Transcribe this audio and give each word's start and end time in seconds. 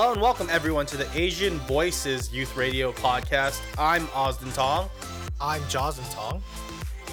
Hello 0.00 0.12
and 0.12 0.22
welcome 0.22 0.46
everyone 0.48 0.86
to 0.86 0.96
the 0.96 1.08
Asian 1.12 1.58
Voices 1.66 2.32
Youth 2.32 2.56
Radio 2.56 2.92
podcast. 2.92 3.60
I'm 3.76 4.08
Osden 4.14 4.52
Tong, 4.52 4.88
I'm 5.40 5.60
Jaws 5.68 5.98
Tong. 6.14 6.40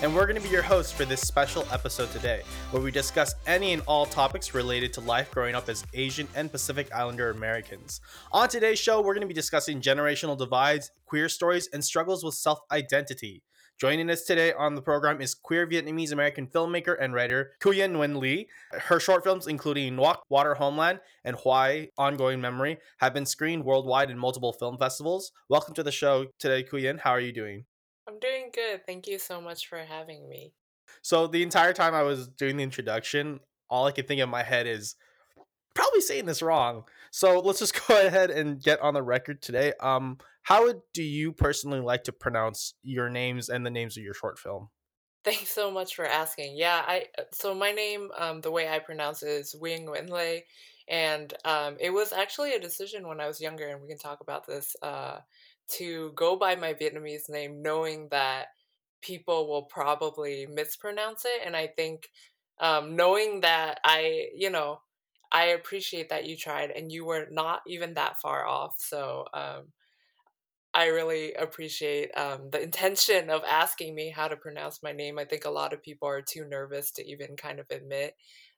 and 0.03 0.13
we're 0.13 0.27
going 0.27 0.35
to 0.39 0.47
be 0.47 0.49
your 0.49 0.61
hosts 0.61 0.91
for 0.91 1.03
this 1.03 1.19
special 1.21 1.65
episode 1.71 2.11
today, 2.11 2.43
where 2.69 2.83
we 2.83 2.91
discuss 2.91 3.33
any 3.47 3.73
and 3.73 3.81
all 3.87 4.05
topics 4.05 4.53
related 4.53 4.93
to 4.93 5.01
life 5.01 5.31
growing 5.31 5.55
up 5.55 5.67
as 5.67 5.83
Asian 5.95 6.27
and 6.35 6.51
Pacific 6.51 6.93
Islander 6.93 7.31
Americans. 7.31 8.01
On 8.31 8.47
today's 8.47 8.77
show, 8.77 9.01
we're 9.01 9.15
going 9.15 9.21
to 9.21 9.27
be 9.27 9.33
discussing 9.33 9.81
generational 9.81 10.37
divides, 10.37 10.91
queer 11.07 11.27
stories, 11.27 11.67
and 11.73 11.83
struggles 11.83 12.23
with 12.23 12.35
self 12.35 12.59
identity. 12.71 13.41
Joining 13.77 14.09
us 14.09 14.23
today 14.23 14.53
on 14.53 14.73
the 14.73 14.81
program 14.81 15.19
is 15.19 15.35
queer 15.35 15.67
Vietnamese 15.67 16.13
American 16.13 16.47
filmmaker 16.47 16.95
and 16.97 17.13
writer 17.13 17.51
Quyen 17.59 17.91
Nguyen-Le. 17.91 18.45
Her 18.79 19.01
short 19.01 19.25
films, 19.25 19.47
including 19.47 19.97
Nước, 19.97 20.19
Water 20.29 20.53
Homeland, 20.53 21.01
and 21.25 21.35
Hoài 21.35 21.89
Ongoing 21.97 22.39
Memory, 22.39 22.77
have 22.99 23.13
been 23.13 23.25
screened 23.25 23.65
worldwide 23.65 24.09
in 24.09 24.17
multiple 24.17 24.53
film 24.53 24.77
festivals. 24.77 25.33
Welcome 25.49 25.73
to 25.73 25.83
the 25.83 25.91
show 25.91 26.27
today, 26.39 26.63
Kuyen. 26.63 27.01
How 27.01 27.11
are 27.11 27.19
you 27.19 27.33
doing? 27.33 27.65
I'm 28.07 28.17
doing 28.19 28.49
good. 28.53 28.85
Thank 28.85 29.07
you 29.07 29.19
so 29.19 29.41
much 29.41 29.67
for 29.67 29.79
having 29.79 30.29
me. 30.29 30.53
So 31.01 31.27
the 31.27 31.43
entire 31.43 31.73
time 31.73 31.93
I 31.93 32.03
was 32.03 32.29
doing 32.29 32.55
the 32.55 32.63
introduction, 32.63 33.41
all 33.69 33.87
I 33.87 33.91
could 33.91 34.07
think 34.07 34.21
in 34.21 34.29
my 34.29 34.43
head 34.43 34.67
is 34.67 34.95
probably 35.73 35.99
saying 35.99 36.27
this 36.27 36.41
wrong. 36.41 36.85
So 37.11 37.41
let's 37.41 37.59
just 37.59 37.87
go 37.87 38.07
ahead 38.07 38.31
and 38.31 38.63
get 38.63 38.79
on 38.79 38.93
the 38.93 39.03
record 39.03 39.41
today. 39.41 39.73
Um, 39.81 40.17
how 40.45 40.73
do 40.93 41.01
you 41.01 41.31
personally 41.31 41.79
like 41.79 42.03
to 42.03 42.11
pronounce 42.11 42.75
your 42.83 43.09
names 43.09 43.49
and 43.49 43.65
the 43.65 43.71
names 43.71 43.97
of 43.97 44.03
your 44.03 44.13
short 44.13 44.37
film? 44.37 44.69
Thanks 45.23 45.49
so 45.49 45.71
much 45.71 45.95
for 45.95 46.05
asking. 46.05 46.55
Yeah, 46.55 46.83
I 46.85 47.05
so 47.33 47.55
my 47.55 47.71
name, 47.71 48.11
um, 48.15 48.41
the 48.41 48.51
way 48.51 48.69
I 48.69 48.77
pronounce 48.77 49.23
it 49.23 49.29
is 49.29 49.55
Wing 49.59 49.87
Wenlei, 49.87 50.43
and 50.87 51.33
um, 51.45 51.77
it 51.79 51.89
was 51.89 52.13
actually 52.13 52.53
a 52.53 52.59
decision 52.59 53.07
when 53.07 53.19
I 53.19 53.25
was 53.25 53.41
younger, 53.41 53.67
and 53.67 53.81
we 53.81 53.87
can 53.87 53.97
talk 53.97 54.21
about 54.21 54.45
this. 54.45 54.75
Uh, 54.83 55.17
to 55.67 56.11
go 56.15 56.35
by 56.35 56.55
my 56.55 56.75
Vietnamese 56.75 57.27
name, 57.27 57.63
knowing 57.63 58.07
that 58.11 58.49
people 59.01 59.47
will 59.47 59.63
probably 59.63 60.45
mispronounce 60.45 61.25
it, 61.25 61.41
and 61.43 61.55
I 61.55 61.69
think 61.75 62.09
um, 62.59 62.95
knowing 62.95 63.41
that 63.41 63.79
I, 63.83 64.27
you 64.35 64.51
know, 64.51 64.81
I 65.31 65.45
appreciate 65.45 66.09
that 66.09 66.27
you 66.27 66.37
tried, 66.37 66.69
and 66.69 66.91
you 66.91 67.03
were 67.03 67.25
not 67.31 67.61
even 67.65 67.95
that 67.95 68.19
far 68.21 68.45
off. 68.45 68.75
So 68.77 69.25
um, 69.33 69.71
I 70.75 70.87
really 70.87 71.33
appreciate 71.33 72.11
um, 72.17 72.49
the 72.51 72.61
intention 72.61 73.29
of 73.29 73.43
asking 73.49 73.95
me 73.95 74.09
how 74.09 74.27
to 74.27 74.35
pronounce 74.35 74.83
my 74.83 74.91
name. 74.91 75.17
I 75.17 75.23
think 75.23 75.45
a 75.45 75.49
lot 75.49 75.71
of 75.71 75.81
people 75.81 76.09
are 76.09 76.21
too 76.21 76.45
nervous 76.45 76.91
to 76.91 77.09
even 77.09 77.37
kind 77.37 77.59
of 77.59 77.65
admit 77.71 78.15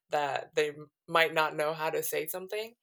that 0.09 0.49
they 0.55 0.71
might 1.07 1.35
not 1.35 1.55
know 1.55 1.73
how 1.73 1.91
to 1.91 2.01
say 2.01 2.25
something. 2.25 2.73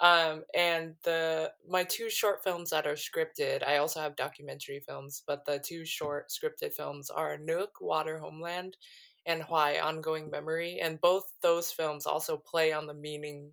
Um, 0.00 0.42
and 0.54 0.96
the 1.02 1.52
my 1.66 1.84
two 1.84 2.10
short 2.10 2.42
films 2.44 2.70
that 2.70 2.86
are 2.86 2.94
scripted, 2.94 3.66
I 3.66 3.78
also 3.78 4.00
have 4.00 4.16
documentary 4.16 4.80
films, 4.86 5.22
but 5.26 5.46
the 5.46 5.60
two 5.60 5.86
short 5.86 6.30
scripted 6.30 6.74
films 6.74 7.08
are 7.08 7.38
Nước, 7.38 7.68
Water 7.80 8.18
Homeland, 8.18 8.76
and 9.24 9.40
Hoài 9.40 9.82
Ongoing 9.82 10.30
Memory. 10.30 10.80
And 10.82 11.00
both 11.00 11.24
those 11.40 11.70
films 11.70 12.04
also 12.06 12.36
play 12.36 12.72
on 12.72 12.86
the 12.86 12.92
meaning 12.92 13.52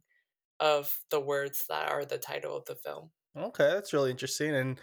of 0.60 0.94
the 1.10 1.22
words 1.22 1.66
that 1.70 1.90
are 1.90 2.04
the 2.04 2.18
title 2.18 2.58
of 2.58 2.66
the 2.66 2.76
film. 2.76 3.12
Okay, 3.38 3.70
that's 3.70 3.94
really 3.94 4.12
interesting. 4.12 4.54
And 4.56 4.80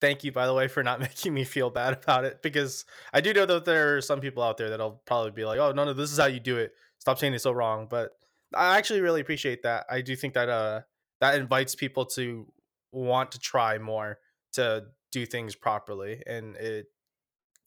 thank 0.00 0.24
you, 0.24 0.32
by 0.32 0.46
the 0.46 0.54
way, 0.54 0.68
for 0.68 0.82
not 0.82 1.00
making 1.08 1.34
me 1.34 1.44
feel 1.44 1.70
bad 1.70 1.92
about 1.94 2.24
it 2.24 2.42
because 2.42 2.84
I 3.12 3.20
do 3.20 3.32
know 3.32 3.46
that 3.46 3.64
there 3.64 3.96
are 3.96 4.00
some 4.00 4.20
people 4.20 4.42
out 4.42 4.56
there 4.56 4.70
that'll 4.70 5.02
probably 5.06 5.30
be 5.30 5.44
like, 5.44 5.58
oh, 5.58 5.72
no, 5.72 5.84
no, 5.84 5.92
this 5.92 6.12
is 6.12 6.18
how 6.18 6.26
you 6.26 6.40
do 6.40 6.56
it. 6.58 6.72
Stop 6.98 7.18
saying 7.18 7.34
it 7.34 7.40
so 7.40 7.52
wrong. 7.52 7.86
But 7.88 8.12
I 8.54 8.78
actually 8.78 9.00
really 9.00 9.20
appreciate 9.20 9.62
that. 9.62 9.86
I 9.90 10.00
do 10.00 10.16
think 10.16 10.34
that 10.34 10.48
uh 10.48 10.80
that 11.20 11.36
invites 11.36 11.74
people 11.74 12.04
to 12.04 12.46
want 12.92 13.32
to 13.32 13.38
try 13.38 13.78
more 13.78 14.18
to 14.52 14.84
do 15.12 15.26
things 15.26 15.54
properly 15.54 16.22
and 16.26 16.56
it 16.56 16.86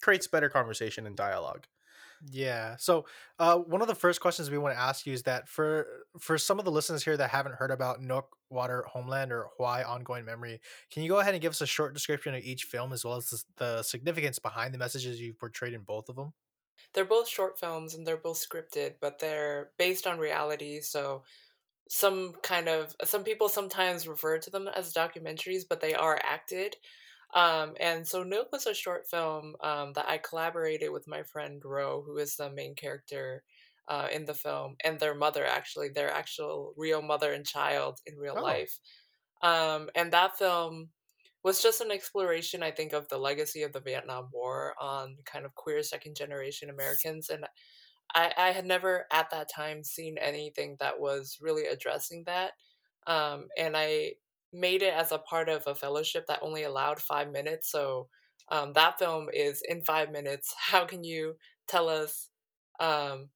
creates 0.01 0.27
better 0.27 0.49
conversation 0.49 1.05
and 1.05 1.15
dialogue. 1.15 1.65
Yeah. 2.27 2.75
So, 2.77 3.05
uh, 3.39 3.57
one 3.57 3.81
of 3.81 3.87
the 3.87 3.95
first 3.95 4.19
questions 4.19 4.49
we 4.49 4.57
want 4.57 4.75
to 4.75 4.79
ask 4.79 5.05
you 5.05 5.13
is 5.13 5.23
that 5.23 5.47
for 5.47 5.87
for 6.19 6.37
some 6.37 6.59
of 6.59 6.65
the 6.65 6.71
listeners 6.71 7.03
here 7.03 7.15
that 7.15 7.29
haven't 7.29 7.55
heard 7.55 7.71
about 7.71 8.01
Nước, 8.01 8.23
Water, 8.49 8.83
Homeland, 8.87 9.31
or 9.31 9.47
Hoài 9.59 9.87
Ongoing 9.87 10.25
Memory, 10.25 10.59
can 10.91 11.03
you 11.03 11.09
go 11.09 11.19
ahead 11.19 11.33
and 11.33 11.41
give 11.41 11.51
us 11.51 11.61
a 11.61 11.65
short 11.65 11.93
description 11.93 12.35
of 12.35 12.43
each 12.43 12.63
film 12.63 12.91
as 12.91 13.05
well 13.05 13.15
as 13.15 13.29
the, 13.29 13.43
the 13.57 13.83
significance 13.83 14.39
behind 14.39 14.73
the 14.73 14.77
messages 14.77 15.21
you've 15.21 15.39
portrayed 15.39 15.73
in 15.73 15.81
both 15.81 16.09
of 16.09 16.15
them? 16.15 16.33
They're 16.93 17.05
both 17.05 17.27
short 17.27 17.59
films 17.59 17.95
and 17.95 18.05
they're 18.05 18.17
both 18.17 18.43
scripted, 18.45 18.95
but 18.99 19.19
they're 19.19 19.69
based 19.77 20.07
on 20.07 20.17
reality. 20.17 20.81
So 20.81 21.23
some 21.89 22.33
kind 22.43 22.67
of 22.67 22.95
some 23.03 23.23
people 23.23 23.49
sometimes 23.49 24.07
refer 24.07 24.37
to 24.39 24.49
them 24.49 24.67
as 24.67 24.93
documentaries, 24.93 25.63
but 25.67 25.81
they 25.81 25.93
are 25.95 26.19
acted. 26.23 26.75
Um, 27.33 27.75
and 27.79 28.07
so 28.07 28.23
Nước 28.23 28.51
was 28.51 28.65
a 28.65 28.73
short 28.73 29.07
film 29.09 29.55
um, 29.61 29.93
that 29.93 30.07
I 30.09 30.17
collaborated 30.17 30.91
with 30.91 31.07
my 31.07 31.23
friend 31.23 31.61
Ro, 31.63 32.01
who 32.01 32.17
is 32.17 32.35
the 32.35 32.49
main 32.51 32.75
character 32.75 33.43
uh, 33.87 34.07
in 34.11 34.25
the 34.25 34.33
film, 34.33 34.75
and 34.83 34.99
their 34.99 35.15
mother 35.15 35.45
actually, 35.45 35.89
their 35.89 36.11
actual 36.11 36.73
real 36.77 37.01
mother 37.01 37.33
and 37.33 37.45
child 37.45 37.99
in 38.05 38.17
real 38.17 38.35
Oh. 38.35 38.41
life. 38.41 38.79
Um, 39.41 39.89
and 39.95 40.11
that 40.13 40.37
film 40.37 40.89
was 41.43 41.61
just 41.61 41.81
an 41.81 41.91
exploration, 41.91 42.63
I 42.63 42.71
think, 42.71 42.93
of 42.93 43.07
the 43.09 43.17
legacy 43.17 43.63
of 43.63 43.71
the 43.73 43.79
Vietnam 43.79 44.29
War 44.33 44.75
on 44.79 45.17
kind 45.25 45.45
of 45.45 45.55
queer 45.55 45.81
second 45.83 46.15
generation 46.15 46.69
Americans. 46.69 47.29
And 47.29 47.45
I, 48.15 48.33
I 48.37 48.51
had 48.51 48.65
never 48.65 49.05
at 49.11 49.29
that 49.31 49.49
time 49.49 49.83
seen 49.83 50.17
anything 50.17 50.77
that 50.79 50.99
was 50.99 51.37
really 51.41 51.67
addressing 51.67 52.23
that. 52.25 52.53
Um, 53.07 53.47
and 53.57 53.75
I 53.77 54.15
made 54.51 54.81
it 54.81 54.93
as 54.93 55.11
a 55.11 55.19
part 55.19 55.49
of 55.49 55.63
a 55.67 55.75
fellowship 55.75 56.25
that 56.27 56.39
only 56.41 56.63
allowed 56.63 56.99
five 56.99 57.31
minutes. 57.31 57.71
So 57.71 58.07
um, 58.49 58.73
that 58.73 58.97
film 58.99 59.27
is 59.33 59.61
in 59.67 59.81
five 59.81 60.11
minutes. 60.11 60.53
How 60.59 60.85
can 60.85 61.03
you 61.03 61.35
tell 61.67 61.89
us 61.89 62.29
um, 62.79 63.29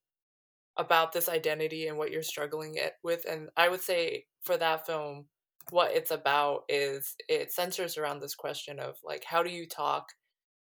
about 0.77 1.11
this 1.11 1.29
identity 1.29 1.87
and 1.87 1.97
what 1.97 2.11
you're 2.11 2.23
struggling 2.23 2.75
it 2.75 2.93
with? 3.03 3.25
And 3.29 3.49
I 3.55 3.69
would 3.69 3.81
say 3.81 4.25
for 4.43 4.57
that 4.57 4.85
film, 4.85 5.25
what 5.69 5.93
it's 5.93 6.11
about 6.11 6.63
is 6.67 7.15
it 7.29 7.51
centers 7.51 7.97
around 7.97 8.19
this 8.19 8.35
question 8.35 8.79
of 8.79 8.97
like, 9.03 9.23
how 9.23 9.43
do 9.43 9.49
you 9.49 9.67
talk 9.67 10.07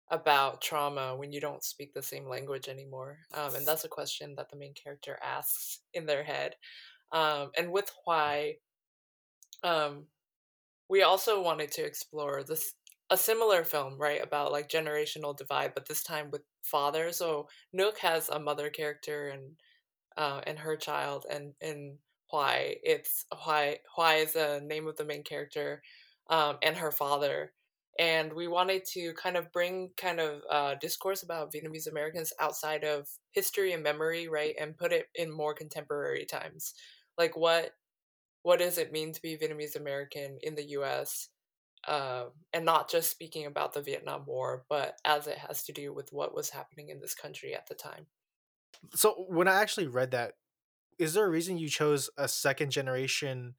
about 0.10 0.62
trauma 0.62 1.16
when 1.16 1.32
you 1.32 1.40
don't 1.40 1.64
speak 1.64 1.94
the 1.94 2.02
same 2.02 2.28
language 2.28 2.68
anymore? 2.68 3.20
Um, 3.34 3.56
and 3.56 3.66
that's 3.66 3.86
a 3.86 3.90
question 3.90 4.36
that 4.36 4.50
the 4.50 4.58
main 4.58 4.74
character 4.74 5.18
asks 5.24 5.80
in 5.94 6.06
their 6.06 6.24
head. 6.24 6.56
Um, 7.14 7.52
and 7.58 7.72
with 7.72 7.90
why, 8.04 8.56
um, 9.64 10.06
we 10.92 11.04
also 11.04 11.42
wanted 11.42 11.72
to 11.72 11.86
explore 11.86 12.44
this 12.44 12.74
a 13.10 13.18
similar 13.18 13.64
film, 13.64 13.98
right, 13.98 14.22
about 14.24 14.52
like 14.52 14.70
generational 14.70 15.36
divide, 15.38 15.74
but 15.74 15.88
this 15.88 16.04
time 16.04 16.30
with 16.32 16.42
father. 16.64 17.14
So 17.14 17.48
Nước 17.76 17.98
has 18.00 18.30
a 18.30 18.40
mother 18.40 18.70
character 18.70 19.30
and 19.30 19.56
uh, 20.18 20.42
and 20.46 20.60
her 20.60 20.76
child, 20.76 21.26
and 21.32 21.54
and 21.62 21.98
why 22.30 22.76
it's 22.84 23.26
why 23.46 23.80
why 23.96 24.16
is 24.16 24.34
the 24.34 24.62
name 24.66 24.88
of 24.88 24.98
the 24.98 25.06
main 25.06 25.24
character, 25.24 25.82
um, 26.30 26.58
and 26.62 26.76
her 26.78 26.92
father. 26.92 27.54
And 28.00 28.34
we 28.34 28.48
wanted 28.48 28.84
to 28.94 29.14
kind 29.14 29.38
of 29.38 29.52
bring 29.54 29.92
kind 29.98 30.20
of 30.20 30.42
uh, 30.50 30.76
discourse 30.82 31.24
about 31.24 31.54
Vietnamese 31.54 31.90
Americans 31.90 32.34
outside 32.40 32.84
of 32.84 33.08
history 33.32 33.74
and 33.74 33.84
memory, 33.84 34.28
right, 34.28 34.56
and 34.60 34.78
put 34.78 34.92
it 34.94 35.08
in 35.16 35.32
more 35.32 35.54
contemporary 35.54 36.26
times. 36.26 36.74
Like 37.18 37.38
what 37.38 37.72
what 38.44 38.60
does 38.60 38.78
it 38.78 38.92
mean 38.92 39.14
to 39.14 39.22
be 39.22 39.38
Vietnamese 39.38 39.76
American 39.76 40.38
in 40.42 40.56
the 40.56 40.70
U.S. 40.70 41.30
Um, 41.88 42.32
and 42.54 42.66
not 42.66 42.90
just 42.90 43.12
speaking 43.12 43.46
about 43.46 43.74
the 43.74 43.82
Vietnam 43.82 44.24
War, 44.26 44.66
but 44.70 44.98
as 45.06 45.28
it 45.28 45.38
has 45.38 45.64
to 45.64 45.74
do 45.74 45.94
with 45.94 46.10
what 46.12 46.36
was 46.36 46.50
happening 46.50 46.90
in 46.90 47.00
this 47.00 47.16
country 47.16 47.54
at 47.54 47.68
the 47.68 47.76
time. 47.76 48.08
So, 48.94 49.26
when 49.30 49.48
I 49.48 49.62
actually 49.62 49.88
read 49.88 50.12
that, 50.12 50.34
is 50.98 51.14
there 51.14 51.26
a 51.26 51.30
reason 51.30 51.58
you 51.58 51.70
chose 51.70 52.10
a 52.18 52.28
second 52.28 52.72
generation 52.72 53.56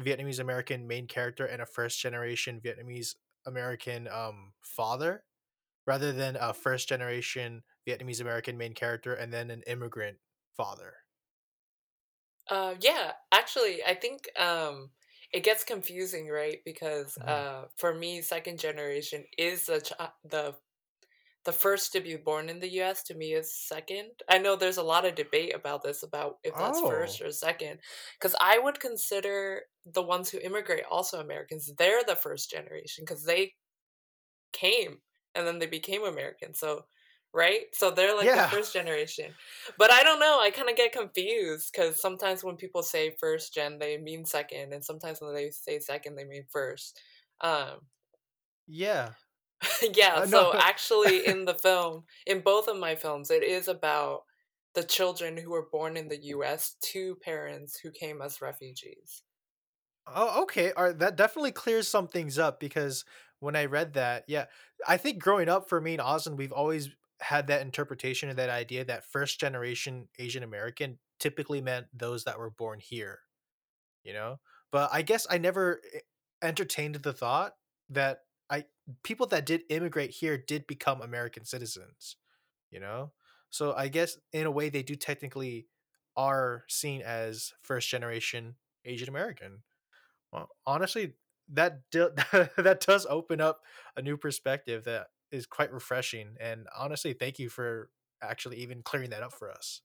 Vietnamese 0.00 0.40
American 0.40 0.86
main 0.86 1.06
character 1.06 1.44
and 1.44 1.60
a 1.60 1.66
first 1.66 2.00
generation 2.00 2.60
Vietnamese 2.64 3.14
American 3.46 4.08
um, 4.08 4.52
father 4.62 5.24
rather 5.86 6.12
than 6.12 6.36
a 6.40 6.54
first 6.54 6.88
generation 6.88 7.62
Vietnamese 7.88 8.20
American 8.20 8.56
main 8.56 8.74
character 8.74 9.14
and 9.14 9.32
then 9.32 9.50
an 9.50 9.62
immigrant 9.66 10.18
father? 10.56 10.94
Uh, 12.48 12.74
yeah, 12.80 13.12
actually, 13.30 13.82
I 13.84 13.94
think 13.94 14.28
um, 14.38 14.90
it 15.32 15.44
gets 15.44 15.64
confusing, 15.64 16.28
right? 16.28 16.58
Because 16.64 17.16
Mhm. 17.16 17.26
uh, 17.26 17.66
for 17.76 17.94
me, 17.94 18.20
second 18.22 18.58
generation 18.58 19.24
is 19.38 19.66
the 19.66 19.80
ch- 19.80 19.92
the 20.28 20.56
the 21.44 21.52
first 21.52 21.92
to 21.92 22.00
be 22.00 22.16
born 22.16 22.48
in 22.50 22.60
the 22.60 22.68
U.S. 22.74 23.02
To 23.04 23.14
me 23.14 23.34
is 23.34 23.54
second. 23.56 24.12
I 24.28 24.38
know 24.38 24.56
there's 24.56 24.78
a 24.78 24.82
lot 24.84 25.06
of 25.06 25.14
debate 25.16 25.54
about 25.54 25.82
this, 25.82 26.02
about 26.02 26.38
if 26.44 26.56
that's 26.58 26.80
first 26.80 27.20
Oh. 27.20 27.22
or 27.22 27.32
second, 27.32 27.80
because 28.18 28.36
I 28.40 28.58
would 28.58 28.80
consider 28.80 29.64
the 29.86 30.02
ones 30.02 30.30
who 30.30 30.38
immigrate 30.40 30.84
also 30.90 31.20
Americans. 31.20 31.72
They're 31.78 32.04
the 32.04 32.16
first 32.16 32.50
generation 32.50 33.04
because 33.04 33.24
they 33.24 33.54
came 34.52 35.02
and 35.34 35.46
then 35.46 35.58
they 35.58 35.66
became 35.66 36.04
American. 36.04 36.54
So 36.54 36.86
right? 37.34 37.62
So 37.72 37.90
they're 37.90 38.16
like 38.16 38.26
Yeah. 38.26 38.46
the 38.46 38.56
first 38.56 38.72
generation. 38.72 39.34
But 39.78 39.90
I 39.92 40.02
don't 40.02 40.20
know. 40.20 40.38
I 40.40 40.50
kind 40.50 40.68
of 40.70 40.76
get 40.76 40.92
confused 40.92 41.72
because 41.72 42.00
sometimes 42.00 42.44
when 42.44 42.56
people 42.56 42.82
say 42.82 43.16
first 43.18 43.54
gen, 43.54 43.78
they 43.78 43.96
mean 43.98 44.24
second, 44.24 44.72
and 44.72 44.84
sometimes 44.84 45.20
when 45.20 45.34
they 45.34 45.50
say 45.50 45.78
second, 45.80 46.16
they 46.16 46.24
mean 46.24 46.46
first. 46.50 47.00
Um, 47.40 47.80
Yeah. 48.66 49.14
yeah. 49.94 50.20
Uh, 50.20 50.26
So 50.26 50.52
no. 50.52 50.54
actually, 50.58 51.26
in 51.26 51.44
the 51.46 51.54
film, 51.54 52.04
in 52.26 52.40
both 52.40 52.68
of 52.68 52.76
my 52.78 52.94
films, 52.96 53.30
it 53.30 53.42
is 53.42 53.68
about 53.68 54.24
the 54.74 54.82
children 54.84 55.36
who 55.36 55.50
were 55.50 55.68
born 55.70 55.96
in 55.96 56.08
the 56.08 56.22
U.S. 56.24 56.76
to 56.92 57.16
parents 57.16 57.78
who 57.78 57.90
came 57.90 58.22
as 58.22 58.40
refugees. 58.40 59.22
Oh, 60.06 60.42
okay. 60.42 60.72
All 60.72 60.84
right, 60.84 60.98
that 60.98 61.16
definitely 61.16 61.52
clears 61.52 61.88
some 61.88 62.08
things 62.08 62.38
up 62.38 62.58
because 62.60 63.04
when 63.40 63.56
I 63.56 63.66
read 63.66 63.94
that, 63.94 64.24
yeah, 64.26 64.46
I 64.86 64.96
think 64.96 65.22
growing 65.22 65.48
up 65.48 65.68
for 65.68 65.80
me 65.80 65.92
and 65.92 66.00
Austin, 66.00 66.36
we've 66.36 66.52
always 66.52 66.90
had 67.22 67.46
that 67.48 67.62
interpretation 67.62 68.28
and 68.28 68.38
that 68.38 68.50
idea 68.50 68.84
that 68.84 69.04
first 69.04 69.40
generation 69.40 70.08
Asian 70.18 70.42
American 70.42 70.98
typically 71.18 71.60
meant 71.60 71.86
those 71.92 72.24
that 72.24 72.38
were 72.38 72.50
born 72.50 72.80
here, 72.80 73.20
you 74.04 74.12
know? 74.12 74.40
But 74.70 74.90
I 74.92 75.02
guess 75.02 75.26
I 75.30 75.38
never 75.38 75.80
e- 75.94 76.00
entertained 76.42 76.96
the 76.96 77.12
thought 77.12 77.54
that 77.90 78.20
I 78.50 78.66
people 79.02 79.26
that 79.28 79.46
did 79.46 79.64
immigrate 79.70 80.10
here 80.10 80.38
did 80.38 80.66
become 80.66 81.00
American 81.02 81.44
citizens, 81.44 82.16
you 82.70 82.80
know? 82.80 83.12
So 83.50 83.74
I 83.74 83.88
guess 83.88 84.18
in 84.32 84.46
a 84.46 84.50
way 84.50 84.68
they 84.70 84.82
do 84.82 84.96
technically 84.96 85.68
are 86.16 86.64
seen 86.68 87.02
as 87.02 87.52
first 87.62 87.88
generation 87.88 88.56
Asian 88.84 89.08
American. 89.08 89.62
Well, 90.32 90.48
honestly, 90.66 91.14
that 91.48 91.90
do- 91.90 92.12
that 92.56 92.82
does 92.86 93.06
open 93.06 93.40
up 93.40 93.62
a 93.96 94.02
new 94.02 94.16
perspective 94.16 94.84
that 94.84 95.08
is 95.32 95.46
quite 95.46 95.72
refreshing. 95.72 96.36
And 96.40 96.68
honestly, 96.76 97.12
thank 97.14 97.38
you 97.38 97.48
for 97.50 97.90
actually 98.22 98.58
even 98.58 98.82
clearing 98.82 99.10
that 99.10 99.22
up 99.22 99.32
for 99.32 99.50
us. 99.50 99.82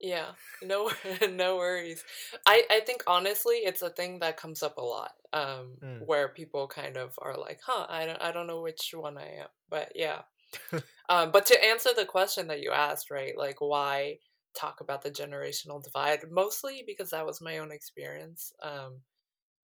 Yeah, 0.00 0.34
no, 0.62 0.90
no 1.30 1.56
worries. 1.56 2.04
I 2.46 2.64
I 2.70 2.80
think 2.80 3.02
honestly, 3.06 3.56
it's 3.58 3.82
a 3.82 3.90
thing 3.90 4.18
that 4.20 4.36
comes 4.36 4.62
up 4.62 4.76
a 4.76 4.82
lot. 4.82 5.12
Um, 5.32 5.78
Mm. 5.82 6.06
where 6.06 6.28
people 6.28 6.68
kind 6.68 6.96
of 6.98 7.14
are 7.22 7.36
like, 7.36 7.60
"Huh, 7.64 7.86
I 7.88 8.04
don't, 8.06 8.20
I 8.22 8.30
don't 8.32 8.46
know 8.46 8.60
which 8.62 8.92
one 8.94 9.16
I 9.18 9.36
am." 9.36 9.48
But 9.68 9.92
yeah. 9.96 10.22
Um, 11.10 11.32
but 11.32 11.46
to 11.46 11.64
answer 11.64 11.90
the 11.94 12.06
question 12.06 12.48
that 12.48 12.62
you 12.62 12.72
asked, 12.72 13.10
right? 13.10 13.36
Like, 13.38 13.60
why 13.60 14.20
talk 14.54 14.80
about 14.82 15.02
the 15.02 15.10
generational 15.12 15.82
divide? 15.82 16.30
Mostly 16.30 16.84
because 16.86 17.10
that 17.10 17.26
was 17.26 17.40
my 17.42 17.58
own 17.58 17.72
experience. 17.72 18.52
Um, 18.62 19.02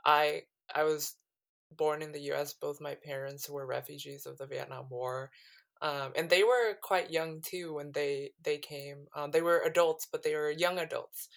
I 0.04 0.44
I 0.74 0.84
was 0.84 1.16
born 1.76 2.02
in 2.02 2.12
the 2.12 2.20
U.S. 2.22 2.54
Both 2.54 2.80
my 2.80 2.94
parents 2.94 3.48
were 3.48 3.66
refugees 3.66 4.26
of 4.26 4.38
the 4.38 4.46
Vietnam 4.46 4.86
War, 4.90 5.30
um, 5.80 6.12
and 6.16 6.30
they 6.30 6.44
were 6.44 6.74
quite 6.82 7.10
young 7.10 7.40
too 7.42 7.74
when 7.74 7.92
they 7.92 8.32
they 8.42 8.58
came. 8.58 9.06
Um, 9.14 9.30
they 9.30 9.42
were 9.42 9.62
adults, 9.66 10.06
but 10.10 10.22
they 10.22 10.34
were 10.36 10.50
young 10.50 10.78
adults, 10.78 11.28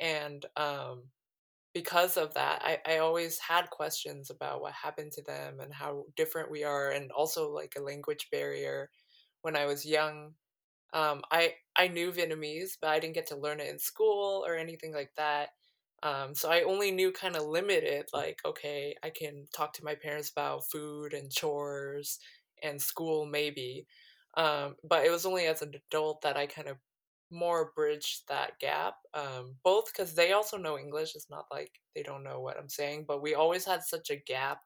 and 0.00 0.44
um, 0.56 1.04
because 1.74 2.16
of 2.16 2.34
that, 2.34 2.62
I, 2.64 2.78
I 2.94 2.98
always 2.98 3.38
had 3.38 3.70
questions 3.70 4.30
about 4.30 4.60
what 4.60 4.72
happened 4.72 5.12
to 5.12 5.22
them 5.22 5.60
and 5.60 5.72
how 5.72 6.04
different 6.16 6.50
we 6.50 6.64
are, 6.64 6.90
and 6.90 7.10
also 7.12 7.50
like 7.50 7.74
a 7.76 7.82
language 7.82 8.28
barrier. 8.32 8.90
When 9.42 9.56
I 9.56 9.66
was 9.66 9.86
young, 9.86 10.34
um, 10.92 11.22
I 11.30 11.54
I 11.76 11.88
knew 11.88 12.12
Vietnamese, 12.12 12.72
but 12.80 12.90
I 12.90 13.00
didn't 13.00 13.14
get 13.14 13.26
to 13.28 13.36
learn 13.36 13.60
it 13.60 13.68
in 13.68 13.78
school 13.78 14.44
or 14.46 14.56
anything 14.56 14.92
like 14.94 15.12
that. 15.16 15.50
Um, 16.02 16.34
so 16.34 16.50
I 16.50 16.62
only 16.62 16.90
knew 16.90 17.12
kind 17.12 17.36
of 17.36 17.44
limited, 17.46 18.06
like 18.12 18.40
okay, 18.44 18.96
I 19.02 19.10
can 19.10 19.46
talk 19.54 19.72
to 19.74 19.84
my 19.84 19.94
parents 19.94 20.30
about 20.30 20.70
food 20.70 21.12
and 21.14 21.30
chores 21.30 22.18
and 22.62 22.80
school 22.80 23.26
maybe. 23.26 23.86
Um, 24.36 24.76
but 24.84 25.04
it 25.04 25.10
was 25.10 25.26
only 25.26 25.46
as 25.46 25.62
an 25.62 25.74
adult 25.74 26.22
that 26.22 26.36
I 26.36 26.46
kind 26.46 26.68
of 26.68 26.78
more 27.30 27.72
bridged 27.76 28.28
that 28.28 28.58
gap. 28.60 28.94
Um, 29.14 29.56
both 29.64 29.86
because 29.92 30.14
they 30.14 30.32
also 30.32 30.56
know 30.56 30.78
English. 30.78 31.14
It's 31.14 31.30
not 31.30 31.46
like 31.50 31.72
they 31.94 32.02
don't 32.02 32.24
know 32.24 32.40
what 32.40 32.58
I'm 32.58 32.68
saying, 32.68 33.04
but 33.06 33.22
we 33.22 33.34
always 33.34 33.64
had 33.64 33.82
such 33.84 34.10
a 34.10 34.16
gap 34.16 34.62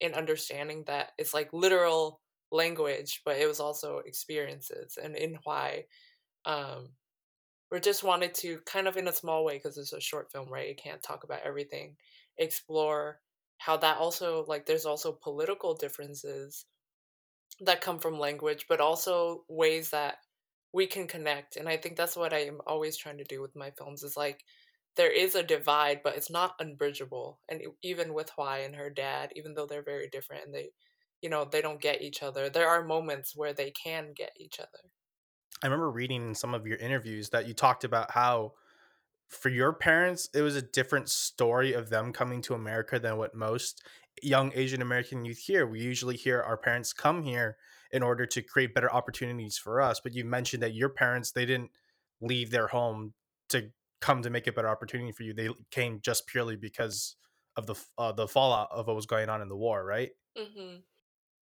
in 0.00 0.14
understanding 0.14 0.84
that 0.86 1.10
it's 1.18 1.34
like 1.34 1.52
literal 1.52 2.20
language, 2.52 3.22
but 3.24 3.36
it 3.36 3.46
was 3.46 3.60
also 3.60 3.98
experiences. 3.98 4.98
And 5.02 5.16
in 5.16 5.38
why 5.44 5.84
um, 6.44 6.90
we 7.70 7.80
just 7.80 8.02
wanted 8.04 8.34
to 8.34 8.60
kind 8.66 8.88
of 8.88 8.96
in 8.96 9.08
a 9.08 9.12
small 9.12 9.44
way 9.44 9.56
because 9.56 9.78
it's 9.78 9.92
a 9.92 10.00
short 10.00 10.30
film, 10.32 10.48
right? 10.50 10.68
It 10.68 10.82
can't 10.82 11.02
talk 11.02 11.24
about 11.24 11.42
everything. 11.44 11.96
Explore 12.38 13.20
how 13.58 13.76
that 13.78 13.98
also 13.98 14.44
like 14.48 14.66
there's 14.66 14.86
also 14.86 15.12
political 15.12 15.74
differences 15.74 16.64
that 17.60 17.80
come 17.80 17.98
from 17.98 18.18
language, 18.18 18.66
but 18.68 18.80
also 18.80 19.44
ways 19.48 19.90
that 19.90 20.16
we 20.72 20.86
can 20.86 21.06
connect. 21.06 21.56
And 21.56 21.68
I 21.68 21.76
think 21.76 21.96
that's 21.96 22.16
what 22.16 22.32
I 22.32 22.40
am 22.40 22.60
always 22.66 22.96
trying 22.96 23.18
to 23.18 23.24
do 23.24 23.42
with 23.42 23.56
my 23.56 23.70
films 23.72 24.02
is 24.02 24.16
like 24.16 24.44
there 24.96 25.10
is 25.12 25.34
a 25.34 25.42
divide, 25.42 26.00
but 26.02 26.16
it's 26.16 26.30
not 26.30 26.58
unbridgeable. 26.60 27.38
And 27.48 27.62
even 27.82 28.14
with 28.14 28.30
Hoài 28.36 28.64
and 28.64 28.74
her 28.76 28.90
dad, 28.90 29.32
even 29.36 29.54
though 29.54 29.66
they're 29.66 29.82
very 29.82 30.08
different 30.08 30.44
and 30.46 30.54
they, 30.54 30.70
you 31.22 31.28
know, 31.30 31.44
they 31.44 31.60
don't 31.60 31.80
get 31.80 32.02
each 32.02 32.22
other, 32.22 32.48
there 32.48 32.68
are 32.68 32.84
moments 32.84 33.36
where 33.36 33.52
they 33.52 33.70
can 33.70 34.12
get 34.16 34.32
each 34.38 34.58
other. 34.58 34.90
I 35.62 35.66
remember 35.66 35.90
reading 35.90 36.28
in 36.28 36.34
some 36.34 36.54
of 36.54 36.66
your 36.66 36.78
interviews 36.78 37.30
that 37.30 37.46
you 37.46 37.54
talked 37.54 37.84
about 37.84 38.10
how 38.12 38.54
for 39.28 39.48
your 39.48 39.72
parents 39.72 40.28
it 40.34 40.42
was 40.42 40.56
a 40.56 40.62
different 40.62 41.08
story 41.08 41.72
of 41.72 41.90
them 41.90 42.12
coming 42.12 42.42
to 42.42 42.54
America 42.54 42.98
than 42.98 43.16
what 43.16 43.34
most 43.34 43.84
young 44.22 44.52
Asian 44.54 44.82
American 44.82 45.24
youth 45.24 45.38
hear. 45.38 45.66
We 45.66 45.80
usually 45.82 46.16
hear 46.16 46.42
our 46.42 46.56
parents 46.56 46.92
come 46.92 47.22
here 47.22 47.58
in 47.92 48.02
order 48.02 48.26
to 48.26 48.42
create 48.42 48.74
better 48.74 48.92
opportunities 48.92 49.58
for 49.58 49.80
us, 49.80 50.00
but 50.00 50.14
you 50.14 50.24
mentioned 50.24 50.62
that 50.62 50.74
your 50.74 50.88
parents 50.90 51.32
they 51.32 51.46
didn't 51.46 51.70
leave 52.20 52.50
their 52.50 52.68
home 52.68 53.14
to 53.50 53.70
come 54.00 54.22
to 54.22 54.30
make 54.30 54.46
a 54.46 54.52
better 54.52 54.68
opportunity 54.68 55.12
for 55.12 55.22
you. 55.24 55.34
They 55.34 55.50
came 55.70 56.00
just 56.00 56.26
purely 56.26 56.56
because 56.56 57.16
of 57.56 57.66
the 57.66 57.74
uh, 57.98 58.12
the 58.12 58.28
fallout 58.28 58.68
of 58.72 58.86
what 58.86 58.96
was 58.96 59.06
going 59.06 59.28
on 59.28 59.42
in 59.42 59.48
the 59.48 59.56
war, 59.56 59.84
right? 59.84 60.12
hmm 60.36 60.82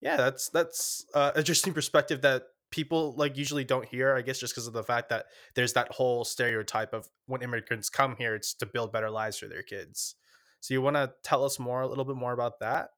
Yeah, 0.01 0.17
that's 0.17 0.49
that's 0.49 1.07
uh, 1.15 1.33
interesting 1.37 1.73
perspective 1.73 2.23
that 2.23 2.45
people 2.73 3.15
like 3.17 3.37
usually 3.37 3.65
don't 3.65 3.87
hear. 3.87 4.17
I 4.17 4.23
guess 4.23 4.41
just 4.41 4.55
because 4.55 4.67
of 4.67 4.73
the 4.73 4.83
fact 4.83 5.11
that 5.11 5.27
there's 5.55 5.75
that 5.75 5.93
whole 5.93 6.25
stereotype 6.25 6.93
of 6.93 7.09
when 7.27 7.43
immigrants 7.43 7.89
come 7.89 8.17
here, 8.17 8.35
it's 8.35 8.55
to 8.55 8.67
build 8.67 8.93
better 8.93 9.11
lives 9.11 9.39
for 9.39 9.47
their 9.47 9.63
kids. 9.63 10.17
So 10.61 10.75
you 10.75 10.83
want 10.83 10.97
to 10.97 11.13
tell 11.23 11.45
us 11.45 11.59
more, 11.59 11.83
a 11.83 11.89
little 11.89 12.05
bit 12.05 12.17
more 12.17 12.33
about 12.33 12.61
that? 12.61 12.91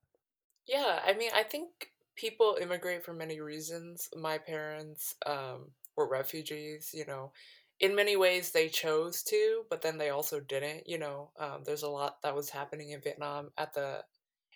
Yeah, 0.66 1.00
I 1.06 1.14
mean, 1.14 1.30
I 1.34 1.42
think 1.42 1.90
people 2.14 2.56
immigrate 2.60 3.04
for 3.04 3.12
many 3.12 3.40
reasons. 3.40 4.08
My 4.16 4.38
parents 4.38 5.14
um, 5.26 5.70
were 5.96 6.08
refugees, 6.08 6.90
you 6.94 7.04
know. 7.06 7.32
In 7.80 7.96
many 7.96 8.16
ways, 8.16 8.52
they 8.52 8.68
chose 8.68 9.22
to, 9.24 9.62
but 9.68 9.82
then 9.82 9.98
they 9.98 10.10
also 10.10 10.40
didn't. 10.40 10.88
You 10.88 10.98
know, 10.98 11.30
um, 11.38 11.62
there's 11.64 11.82
a 11.82 11.88
lot 11.88 12.22
that 12.22 12.34
was 12.34 12.50
happening 12.50 12.90
in 12.90 13.00
Vietnam 13.00 13.50
at 13.58 13.74
the 13.74 14.04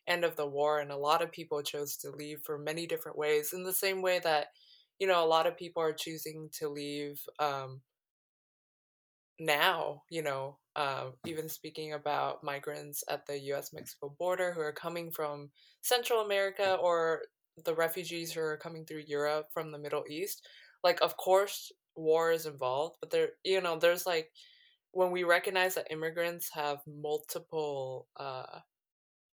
end 0.06 0.24
of 0.24 0.36
the 0.36 0.46
war, 0.46 0.80
and 0.80 0.90
a 0.90 0.96
lot 0.96 1.22
of 1.22 1.32
people 1.32 1.62
chose 1.62 1.96
to 1.98 2.10
leave 2.10 2.40
for 2.42 2.58
many 2.58 2.86
different 2.86 3.18
ways. 3.18 3.52
In 3.52 3.64
the 3.64 3.72
same 3.72 4.02
way 4.02 4.20
that, 4.20 4.48
you 4.98 5.06
know, 5.06 5.24
a 5.24 5.26
lot 5.26 5.46
of 5.46 5.56
people 5.56 5.82
are 5.82 5.92
choosing 5.92 6.50
to 6.54 6.68
leave 6.68 7.20
um, 7.38 7.82
now, 9.40 10.02
you 10.10 10.22
know, 10.22 10.58
um, 10.76 11.14
even 11.24 11.48
speaking 11.48 11.92
about 11.92 12.42
migrants 12.42 13.04
at 13.08 13.26
the 13.26 13.38
US 13.40 13.72
Mexico 13.72 14.08
border 14.18 14.52
who 14.52 14.60
are 14.60 14.72
coming 14.72 15.10
from 15.12 15.50
Central 15.82 16.20
America 16.22 16.74
or 16.74 17.22
the 17.64 17.74
refugees 17.74 18.32
who 18.32 18.40
are 18.40 18.56
coming 18.56 18.84
through 18.84 19.04
Europe 19.06 19.46
from 19.52 19.70
the 19.70 19.78
Middle 19.78 20.04
East, 20.08 20.46
like, 20.84 21.00
of 21.02 21.16
course, 21.16 21.70
war 21.94 22.30
is 22.32 22.46
involved, 22.46 22.96
but 23.00 23.10
there, 23.10 23.30
you 23.44 23.60
know, 23.60 23.76
there's 23.78 24.06
like, 24.06 24.30
when 24.92 25.10
we 25.12 25.24
recognize 25.24 25.74
that 25.76 25.90
immigrants 25.92 26.50
have 26.52 26.80
multiple, 26.86 28.08
uh, 28.16 28.60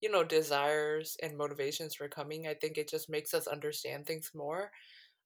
you 0.02 0.12
know, 0.12 0.24
desires 0.24 1.16
and 1.24 1.38
motivations 1.38 1.96
for 1.96 2.10
coming, 2.10 2.48
I 2.48 2.54
think 2.56 2.78
it 2.78 2.90
just 2.90 3.10
makes 3.10 3.34
us 3.34 3.48
understand 3.48 4.06
things 4.06 4.32
more 4.34 4.72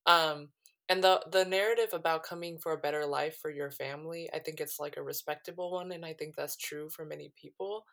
um, 0.08 0.50
and 0.90 1.04
the 1.04 1.22
the 1.32 1.46
narrative 1.46 1.90
about 1.94 2.24
coming 2.24 2.58
for 2.60 2.74
a 2.74 2.78
better 2.80 3.06
life 3.06 3.38
for 3.42 3.52
your 3.52 3.72
family, 3.72 4.30
I 4.34 4.40
think 4.40 4.62
it's 4.62 4.80
like 4.80 4.98
a 4.98 5.04
respectable 5.04 5.72
one, 5.72 5.92
and 5.92 6.06
I 6.06 6.14
think 6.14 6.36
that's 6.36 6.58
true 6.58 6.90
for 6.90 7.06
many 7.06 7.34
people. 7.42 7.86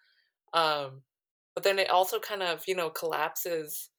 Um, 0.55 1.03
but 1.55 1.65
then 1.65 1.79
it 1.79 1.91
also 1.91 2.21
kind 2.21 2.43
of 2.43 2.65
you 2.69 2.77
know 2.77 2.91
collapses 2.91 3.91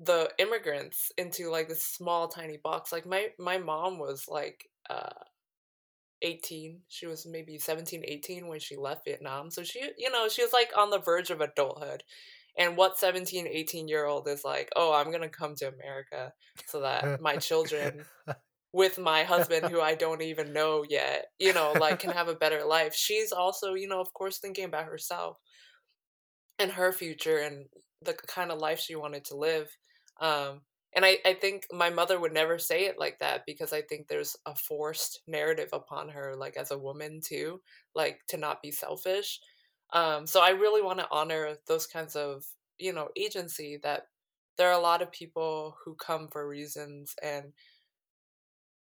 the 0.00 0.30
immigrants 0.38 1.10
into 1.16 1.50
like 1.50 1.68
this 1.68 1.82
small 1.82 2.28
tiny 2.28 2.58
box. 2.58 2.92
Like 2.92 3.06
my 3.06 3.28
my 3.38 3.58
mom 3.58 3.98
was 3.98 4.26
like 4.28 4.68
uh 4.90 5.10
18 6.22 6.80
she 6.88 7.06
was 7.06 7.26
maybe 7.26 7.58
17, 7.58 8.02
18 8.06 8.48
when 8.48 8.60
she 8.60 8.76
left 8.76 9.04
vietnam 9.06 9.50
so 9.50 9.62
she 9.64 9.80
you 9.98 10.10
know 10.10 10.28
she 10.28 10.42
was 10.42 10.52
like 10.52 10.70
on 10.76 10.90
the 10.90 10.98
verge 10.98 11.30
of 11.30 11.40
adulthood 11.42 12.02
and 12.58 12.76
what 12.76 12.98
17, 12.98 13.46
18 13.46 13.88
year 13.88 14.06
old 14.06 14.28
is 14.28 14.44
like 14.44 14.70
oh 14.76 14.92
i'm 14.92 15.10
gonna 15.10 15.28
come 15.28 15.54
to 15.56 15.68
america 15.68 16.32
so 16.66 16.80
that 16.80 17.20
my 17.20 17.36
children 17.36 18.04
with 18.72 18.98
my 18.98 19.24
husband 19.24 19.66
who 19.66 19.80
i 19.80 19.94
don't 19.94 20.22
even 20.22 20.52
know 20.52 20.84
yet 20.88 21.26
you 21.38 21.52
know 21.52 21.72
like 21.80 21.98
can 21.98 22.10
have 22.10 22.28
a 22.28 22.34
better 22.34 22.64
life 22.64 22.94
she's 22.94 23.32
also 23.32 23.74
you 23.74 23.88
know 23.88 24.00
of 24.00 24.12
course 24.12 24.38
thinking 24.38 24.64
about 24.64 24.84
herself 24.84 25.38
and 26.58 26.72
her 26.72 26.92
future 26.92 27.38
and 27.38 27.66
the 28.02 28.14
kind 28.14 28.50
of 28.50 28.58
life 28.58 28.80
she 28.80 28.94
wanted 28.96 29.24
to 29.24 29.36
live 29.36 29.68
um 30.20 30.60
and 30.96 31.04
I, 31.04 31.18
I 31.26 31.34
think 31.34 31.66
my 31.70 31.90
mother 31.90 32.18
would 32.18 32.32
never 32.32 32.58
say 32.58 32.86
it 32.86 32.98
like 32.98 33.18
that 33.18 33.42
because 33.46 33.74
I 33.74 33.82
think 33.82 34.08
there's 34.08 34.34
a 34.46 34.54
forced 34.54 35.20
narrative 35.26 35.68
upon 35.74 36.08
her, 36.08 36.34
like 36.34 36.56
as 36.56 36.70
a 36.70 36.78
woman 36.78 37.20
too, 37.22 37.60
like 37.94 38.20
to 38.28 38.38
not 38.38 38.62
be 38.62 38.70
selfish. 38.70 39.38
Um, 39.92 40.26
so 40.26 40.42
I 40.42 40.50
really 40.50 40.82
want 40.82 40.98
to 40.98 41.08
honor 41.10 41.56
those 41.66 41.86
kinds 41.86 42.16
of, 42.16 42.44
you 42.78 42.92
know, 42.92 43.10
agency 43.16 43.78
that 43.82 44.08
there 44.58 44.68
are 44.68 44.78
a 44.78 44.82
lot 44.82 45.02
of 45.02 45.12
people 45.12 45.76
who 45.84 45.94
come 45.94 46.28
for 46.28 46.46
reasons 46.48 47.14
and 47.22 47.52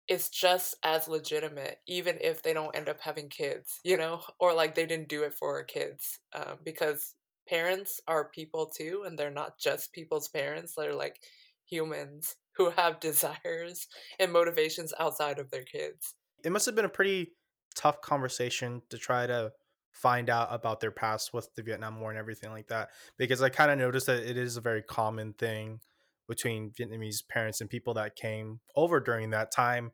it's 0.07 0.31
just 0.31 0.75
as 0.83 1.07
legitimate, 1.09 1.81
even 1.87 2.19
if 2.21 2.43
they 2.43 2.55
don't 2.55 2.75
end 2.75 2.89
up 2.89 3.01
having 3.01 3.29
kids, 3.29 3.79
you 3.85 3.97
know, 3.97 4.23
or 4.41 4.55
like 4.55 4.75
they 4.75 4.87
didn't 4.87 5.09
do 5.09 5.23
it 5.23 5.35
for 5.35 5.63
kids, 5.65 6.21
um, 6.33 6.59
because 6.65 7.15
parents 7.47 8.01
are 8.09 8.31
people 8.31 8.67
too, 8.67 9.05
and 9.07 9.19
they're 9.19 9.31
not 9.31 9.59
just 9.59 9.93
people's 9.93 10.29
parents. 10.29 10.75
They're 10.75 10.95
like 10.95 11.23
humans 11.65 12.37
who 12.57 12.71
have 12.71 13.01
desires 13.01 13.87
and 14.19 14.33
motivations 14.33 14.93
outside 14.99 15.39
of 15.39 15.51
their 15.51 15.65
kids. 15.65 16.15
It 16.45 16.51
must 16.51 16.67
have 16.67 16.75
been 16.75 16.85
a 16.85 16.89
pretty 16.91 17.37
tough 17.75 18.01
conversation 18.01 18.83
to 18.91 18.99
try 18.99 19.27
to 19.27 19.53
find 19.93 20.31
out 20.31 20.49
about 20.51 20.81
their 20.81 20.91
past 20.91 21.33
with 21.35 21.53
the 21.55 21.63
Vietnam 21.63 22.01
War 22.01 22.11
and 22.11 22.19
everything 22.19 22.51
like 22.51 22.69
that 22.69 22.91
because 23.17 23.43
I 23.43 23.49
kind 23.49 23.71
of 23.71 23.79
noticed 23.79 24.07
that 24.07 24.23
it 24.23 24.37
is 24.37 24.57
a 24.57 24.61
very 24.61 24.83
common 24.83 25.33
thing 25.33 25.81
between 26.29 26.71
Vietnamese 26.71 27.27
parents 27.27 27.61
and 27.61 27.71
people 27.71 27.95
that 27.95 28.15
came 28.15 28.61
over 28.77 29.01
during 29.01 29.31
that 29.31 29.51
time 29.51 29.91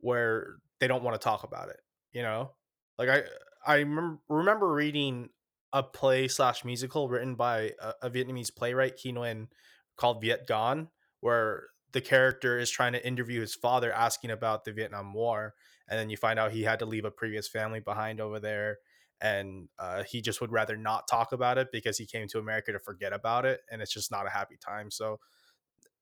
where 0.00 0.56
they 0.80 0.86
don't 0.86 1.02
want 1.02 1.20
to 1.20 1.24
talk 1.24 1.42
about 1.44 1.68
it, 1.68 1.80
you 2.12 2.22
know? 2.22 2.52
Like 2.98 3.08
I 3.08 3.22
I 3.66 3.76
remember, 3.78 4.18
remember 4.28 4.72
reading 4.72 5.30
a 5.72 5.82
play 5.82 6.28
slash 6.28 6.64
musical 6.64 7.08
written 7.08 7.34
by 7.34 7.72
a, 7.80 7.94
a 8.02 8.10
Vietnamese 8.10 8.54
playwright, 8.54 9.00
Qui 9.00 9.12
Nguyen, 9.12 9.48
called 9.96 10.22
Vietgone, 10.22 10.88
where 11.20 11.64
the 11.92 12.00
character 12.00 12.58
is 12.58 12.70
trying 12.70 12.92
to 12.92 13.06
interview 13.06 13.40
his 13.40 13.54
father 13.54 13.92
asking 13.92 14.30
about 14.30 14.64
the 14.64 14.72
Vietnam 14.72 15.12
War. 15.12 15.54
And 15.88 15.98
then 15.98 16.10
you 16.10 16.16
find 16.16 16.38
out 16.38 16.52
he 16.52 16.62
had 16.62 16.78
to 16.78 16.86
leave 16.86 17.04
a 17.04 17.10
previous 17.10 17.48
family 17.48 17.80
behind 17.80 18.20
over 18.20 18.38
there. 18.38 18.78
And 19.24 19.70
uh, 19.80 20.04
he 20.04 20.22
just 20.22 20.40
would 20.42 20.52
rather 20.52 20.76
not 20.76 21.08
talk 21.08 21.32
about 21.32 21.58
it 21.58 21.70
because 21.72 21.98
he 21.98 22.06
came 22.06 22.28
to 22.28 22.38
America 22.40 22.72
to 22.72 22.80
forget 22.80 23.14
about 23.14 23.46
it. 23.46 23.62
And 23.72 23.82
it's 23.82 23.94
just 23.94 24.12
not 24.12 24.26
a 24.26 24.30
happy 24.30 24.58
time. 24.58 24.92
So, 24.92 25.20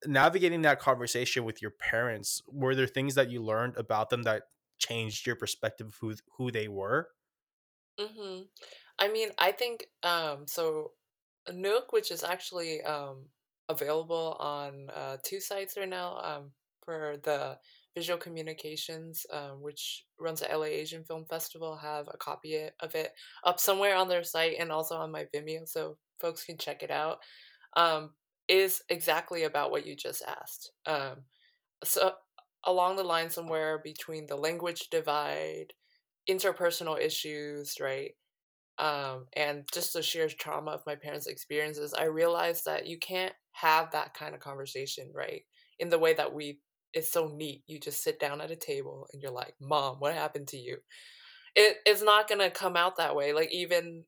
navigating 0.06 0.62
that 0.62 0.80
conversation 0.80 1.44
with 1.44 1.62
your 1.62 1.72
parents, 1.72 2.42
were 2.46 2.74
there 2.74 2.86
things 2.86 3.14
that 3.16 3.30
you 3.30 3.42
learned 3.42 3.76
about 3.76 4.10
them 4.10 4.24
that 4.24 4.44
changed 4.78 5.26
your 5.26 5.36
perspective 5.36 5.88
of 5.88 5.96
who, 6.00 6.14
who 6.38 6.50
they 6.50 6.68
were? 6.68 7.10
hmm 7.98 8.42
I 8.98 9.08
mean, 9.08 9.30
I 9.38 9.52
think 9.52 9.86
um, 10.02 10.46
so. 10.46 10.92
Nước, 11.50 11.92
which 11.92 12.10
is 12.10 12.24
actually 12.24 12.82
um, 12.84 13.28
available 13.68 14.36
on 14.40 14.90
uh, 14.90 15.18
two 15.24 15.40
sites 15.42 15.76
right 15.76 15.88
now 15.88 16.18
um, 16.22 16.52
for 16.84 17.18
the 17.22 17.58
visual 17.94 18.18
communications 18.18 19.26
um, 19.32 19.60
which 19.60 20.04
runs 20.18 20.40
the 20.40 20.56
la 20.56 20.64
asian 20.64 21.04
film 21.04 21.24
festival 21.28 21.76
have 21.76 22.08
a 22.08 22.16
copy 22.16 22.68
of 22.80 22.94
it 22.94 23.12
up 23.44 23.60
somewhere 23.60 23.96
on 23.96 24.08
their 24.08 24.24
site 24.24 24.56
and 24.58 24.70
also 24.70 24.96
on 24.96 25.12
my 25.12 25.26
vimeo 25.34 25.66
so 25.66 25.96
folks 26.20 26.44
can 26.44 26.56
check 26.56 26.82
it 26.82 26.90
out 26.90 27.18
um, 27.76 28.10
is 28.48 28.82
exactly 28.88 29.44
about 29.44 29.70
what 29.70 29.86
you 29.86 29.94
just 29.96 30.22
asked 30.26 30.72
um, 30.86 31.16
so 31.84 32.12
along 32.64 32.96
the 32.96 33.04
line 33.04 33.30
somewhere 33.30 33.80
between 33.82 34.26
the 34.26 34.36
language 34.36 34.88
divide 34.90 35.72
interpersonal 36.28 37.00
issues 37.00 37.76
right 37.80 38.12
um, 38.78 39.26
and 39.34 39.64
just 39.72 39.92
the 39.92 40.02
sheer 40.02 40.28
trauma 40.28 40.72
of 40.72 40.86
my 40.86 40.94
parents' 40.94 41.26
experiences, 41.26 41.94
I 41.94 42.04
realized 42.04 42.64
that 42.64 42.86
you 42.86 42.98
can't 42.98 43.34
have 43.52 43.92
that 43.92 44.14
kind 44.14 44.34
of 44.34 44.40
conversation, 44.40 45.10
right? 45.14 45.42
In 45.78 45.88
the 45.88 45.98
way 45.98 46.14
that 46.14 46.32
we, 46.32 46.58
it's 46.94 47.10
so 47.10 47.28
neat. 47.28 47.62
You 47.66 47.78
just 47.78 48.02
sit 48.02 48.20
down 48.20 48.40
at 48.40 48.50
a 48.50 48.56
table 48.56 49.06
and 49.12 49.22
you're 49.22 49.32
like, 49.32 49.54
Mom, 49.60 49.96
what 49.98 50.14
happened 50.14 50.48
to 50.48 50.58
you? 50.58 50.78
It, 51.54 51.78
it's 51.86 52.02
not 52.02 52.28
going 52.28 52.40
to 52.40 52.50
come 52.50 52.76
out 52.76 52.96
that 52.96 53.16
way. 53.16 53.32
Like, 53.32 53.52
even 53.52 54.04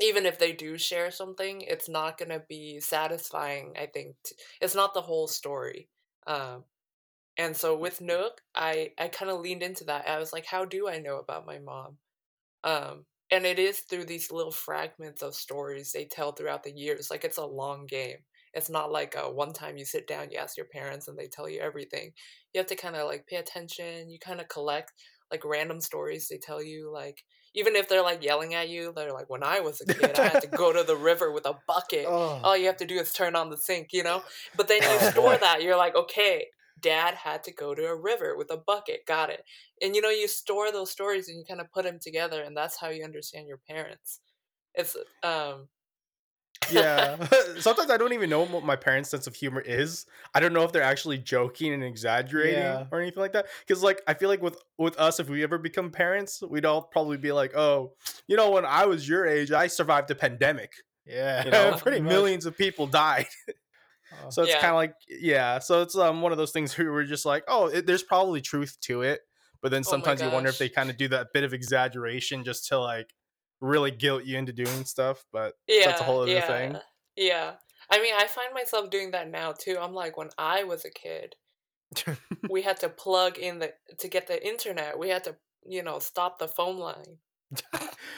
even 0.00 0.26
if 0.26 0.38
they 0.38 0.52
do 0.52 0.76
share 0.76 1.10
something, 1.10 1.62
it's 1.62 1.88
not 1.88 2.18
going 2.18 2.28
to 2.28 2.42
be 2.48 2.80
satisfying. 2.80 3.72
I 3.80 3.86
think 3.86 4.14
t- 4.24 4.36
it's 4.60 4.74
not 4.74 4.92
the 4.92 5.00
whole 5.00 5.26
story. 5.26 5.88
Um, 6.26 6.64
and 7.38 7.56
so 7.56 7.76
with 7.76 8.00
Nước, 8.00 8.30
I 8.54 8.92
I 8.98 9.08
kind 9.08 9.30
of 9.30 9.40
leaned 9.40 9.62
into 9.62 9.84
that. 9.84 10.08
I 10.08 10.18
was 10.18 10.32
like, 10.32 10.46
how 10.46 10.64
do 10.64 10.88
I 10.88 10.98
know 10.98 11.18
about 11.18 11.46
my 11.46 11.58
mom? 11.58 11.98
Um, 12.64 13.04
and 13.30 13.44
it 13.44 13.58
is 13.58 13.80
through 13.80 14.04
these 14.04 14.30
little 14.30 14.52
fragments 14.52 15.22
of 15.22 15.34
stories 15.34 15.92
they 15.92 16.04
tell 16.04 16.32
throughout 16.32 16.62
the 16.62 16.72
years. 16.72 17.10
Like 17.10 17.24
it's 17.24 17.38
a 17.38 17.46
long 17.46 17.86
game. 17.86 18.18
It's 18.56 18.70
not 18.70 18.90
like 18.90 19.14
a 19.16 19.30
one 19.30 19.52
time 19.52 19.76
you 19.76 19.84
sit 19.84 20.08
down, 20.08 20.30
you 20.30 20.38
ask 20.38 20.56
your 20.56 20.66
parents, 20.66 21.08
and 21.08 21.16
they 21.18 21.28
tell 21.28 21.48
you 21.48 21.60
everything. 21.60 22.12
You 22.52 22.58
have 22.58 22.66
to 22.68 22.76
kind 22.76 22.96
of 22.96 23.06
like 23.06 23.26
pay 23.26 23.36
attention. 23.36 24.10
You 24.10 24.18
kind 24.18 24.40
of 24.40 24.48
collect 24.48 24.92
like 25.30 25.44
random 25.44 25.80
stories 25.80 26.28
they 26.28 26.38
tell 26.38 26.62
you. 26.62 26.90
Like 26.92 27.22
even 27.54 27.76
if 27.76 27.88
they're 27.88 28.02
like 28.02 28.24
yelling 28.24 28.54
at 28.54 28.68
you, 28.68 28.92
they're 28.96 29.12
like, 29.12 29.30
"When 29.30 29.44
I 29.44 29.60
was 29.60 29.80
a 29.80 29.86
kid, 29.86 30.18
I 30.18 30.28
had 30.28 30.42
to 30.42 30.48
go 30.48 30.72
to 30.72 30.82
the 30.82 30.96
river 31.10 31.30
with 31.30 31.46
a 31.46 31.58
bucket. 31.68 32.06
Oh, 32.08 32.40
All 32.42 32.56
you 32.56 32.66
have 32.66 32.78
to 32.78 32.86
do 32.86 32.96
is 32.96 33.12
turn 33.12 33.36
on 33.36 33.50
the 33.50 33.58
sink, 33.58 33.88
you 33.92 34.02
know." 34.02 34.22
But 34.56 34.68
then 34.68 34.82
you 34.82 34.88
oh 34.90 35.10
store 35.10 35.36
that. 35.36 35.62
You're 35.62 35.76
like, 35.76 35.94
"Okay, 35.94 36.46
Dad 36.80 37.14
had 37.14 37.44
to 37.44 37.52
go 37.52 37.74
to 37.74 37.86
a 37.86 37.94
river 37.94 38.36
with 38.36 38.50
a 38.50 38.56
bucket. 38.56 39.06
Got 39.06 39.30
it." 39.30 39.44
and 39.82 39.94
you 39.94 40.00
know 40.00 40.10
you 40.10 40.28
store 40.28 40.72
those 40.72 40.90
stories 40.90 41.28
and 41.28 41.38
you 41.38 41.44
kind 41.46 41.60
of 41.60 41.70
put 41.72 41.84
them 41.84 41.98
together 42.00 42.42
and 42.42 42.56
that's 42.56 42.80
how 42.80 42.88
you 42.88 43.04
understand 43.04 43.46
your 43.46 43.60
parents 43.68 44.20
it's 44.74 44.96
um 45.22 45.68
Yeah. 46.70 47.26
Sometimes 47.58 47.90
I 47.90 47.96
don't 47.96 48.12
even 48.12 48.30
know 48.30 48.44
what 48.44 48.64
my 48.64 48.76
parents' 48.76 49.10
sense 49.10 49.26
of 49.26 49.34
humor 49.34 49.60
is. 49.60 50.06
I 50.34 50.40
don't 50.40 50.52
know 50.52 50.62
if 50.62 50.72
they're 50.72 50.82
actually 50.82 51.18
joking 51.18 51.72
and 51.72 51.82
exaggerating 51.84 52.60
Yeah. 52.60 52.86
or 52.90 53.00
anything 53.00 53.20
like 53.20 53.32
that. 53.32 53.46
Because 53.66 53.82
like 53.82 54.02
I 54.06 54.14
feel 54.14 54.28
like 54.28 54.42
with 54.42 54.60
with 54.78 54.98
us, 54.98 55.20
if 55.20 55.28
we 55.28 55.42
ever 55.42 55.58
become 55.58 55.90
parents, 55.90 56.42
we'd 56.42 56.64
all 56.64 56.82
probably 56.82 57.16
be 57.16 57.32
like, 57.32 57.56
"Oh, 57.56 57.94
you 58.28 58.36
know, 58.36 58.50
when 58.50 58.64
I 58.64 58.86
was 58.86 59.08
your 59.08 59.26
age, 59.26 59.52
I 59.52 59.66
survived 59.66 60.10
a 60.10 60.14
pandemic. 60.14 60.72
Yeah. 61.06 61.44
You 61.44 61.50
know, 61.50 61.76
pretty 61.80 62.00
much. 62.00 62.10
millions 62.10 62.46
of 62.46 62.56
people 62.56 62.86
died." 62.86 63.26
Oh, 64.12 64.30
So 64.30 64.42
it's 64.42 64.52
Yeah. 64.52 64.60
kind 64.60 64.70
of 64.70 64.76
like, 64.76 64.94
yeah. 65.08 65.58
So 65.58 65.82
it's 65.82 65.96
um 65.96 66.22
one 66.22 66.32
of 66.32 66.38
those 66.38 66.52
things 66.52 66.76
where 66.78 66.92
we're 66.92 67.04
just 67.04 67.26
like, 67.26 67.44
"Oh, 67.48 67.66
it, 67.66 67.86
there's 67.86 68.02
probably 68.04 68.40
truth 68.40 68.76
to 68.82 69.02
it," 69.02 69.20
but 69.62 69.70
then 69.72 69.80
Oh 69.80 69.90
sometimes 69.90 70.22
you 70.22 70.30
wonder 70.30 70.48
if 70.48 70.58
they 70.58 70.68
kind 70.68 70.90
of 70.90 70.96
do 70.96 71.08
that 71.08 71.28
bit 71.34 71.42
of 71.44 71.52
exaggeration 71.52 72.44
just 72.44 72.68
to 72.68 72.78
like 72.78 73.12
really 73.60 73.90
guilt 73.90 74.24
you 74.24 74.36
into 74.38 74.52
doing 74.52 74.84
stuff. 74.84 75.24
But 75.32 75.54
yeah 75.66 75.86
that's 75.86 76.00
a 76.00 76.04
whole 76.04 76.22
other 76.22 76.32
yeah 76.32 76.46
thing. 76.46 76.76
yeah 77.16 77.52
i 77.90 78.00
mean 78.02 78.14
i 78.16 78.26
find 78.26 78.52
myself 78.52 78.90
doing 78.90 79.12
that 79.12 79.30
now 79.30 79.52
too 79.52 79.78
i'm 79.80 79.94
like 79.94 80.16
when 80.16 80.28
i 80.38 80.64
was 80.64 80.84
a 80.84 80.90
kid 80.90 81.34
we 82.50 82.62
had 82.62 82.78
to 82.80 82.88
plug 82.88 83.38
in 83.38 83.58
the 83.60 83.72
to 83.98 84.08
get 84.08 84.26
the 84.26 84.44
internet 84.46 84.98
we 84.98 85.08
had 85.08 85.24
to 85.24 85.36
you 85.64 85.82
know 85.82 85.98
stop 85.98 86.38
the 86.38 86.48
phone 86.48 86.76
line 86.78 87.18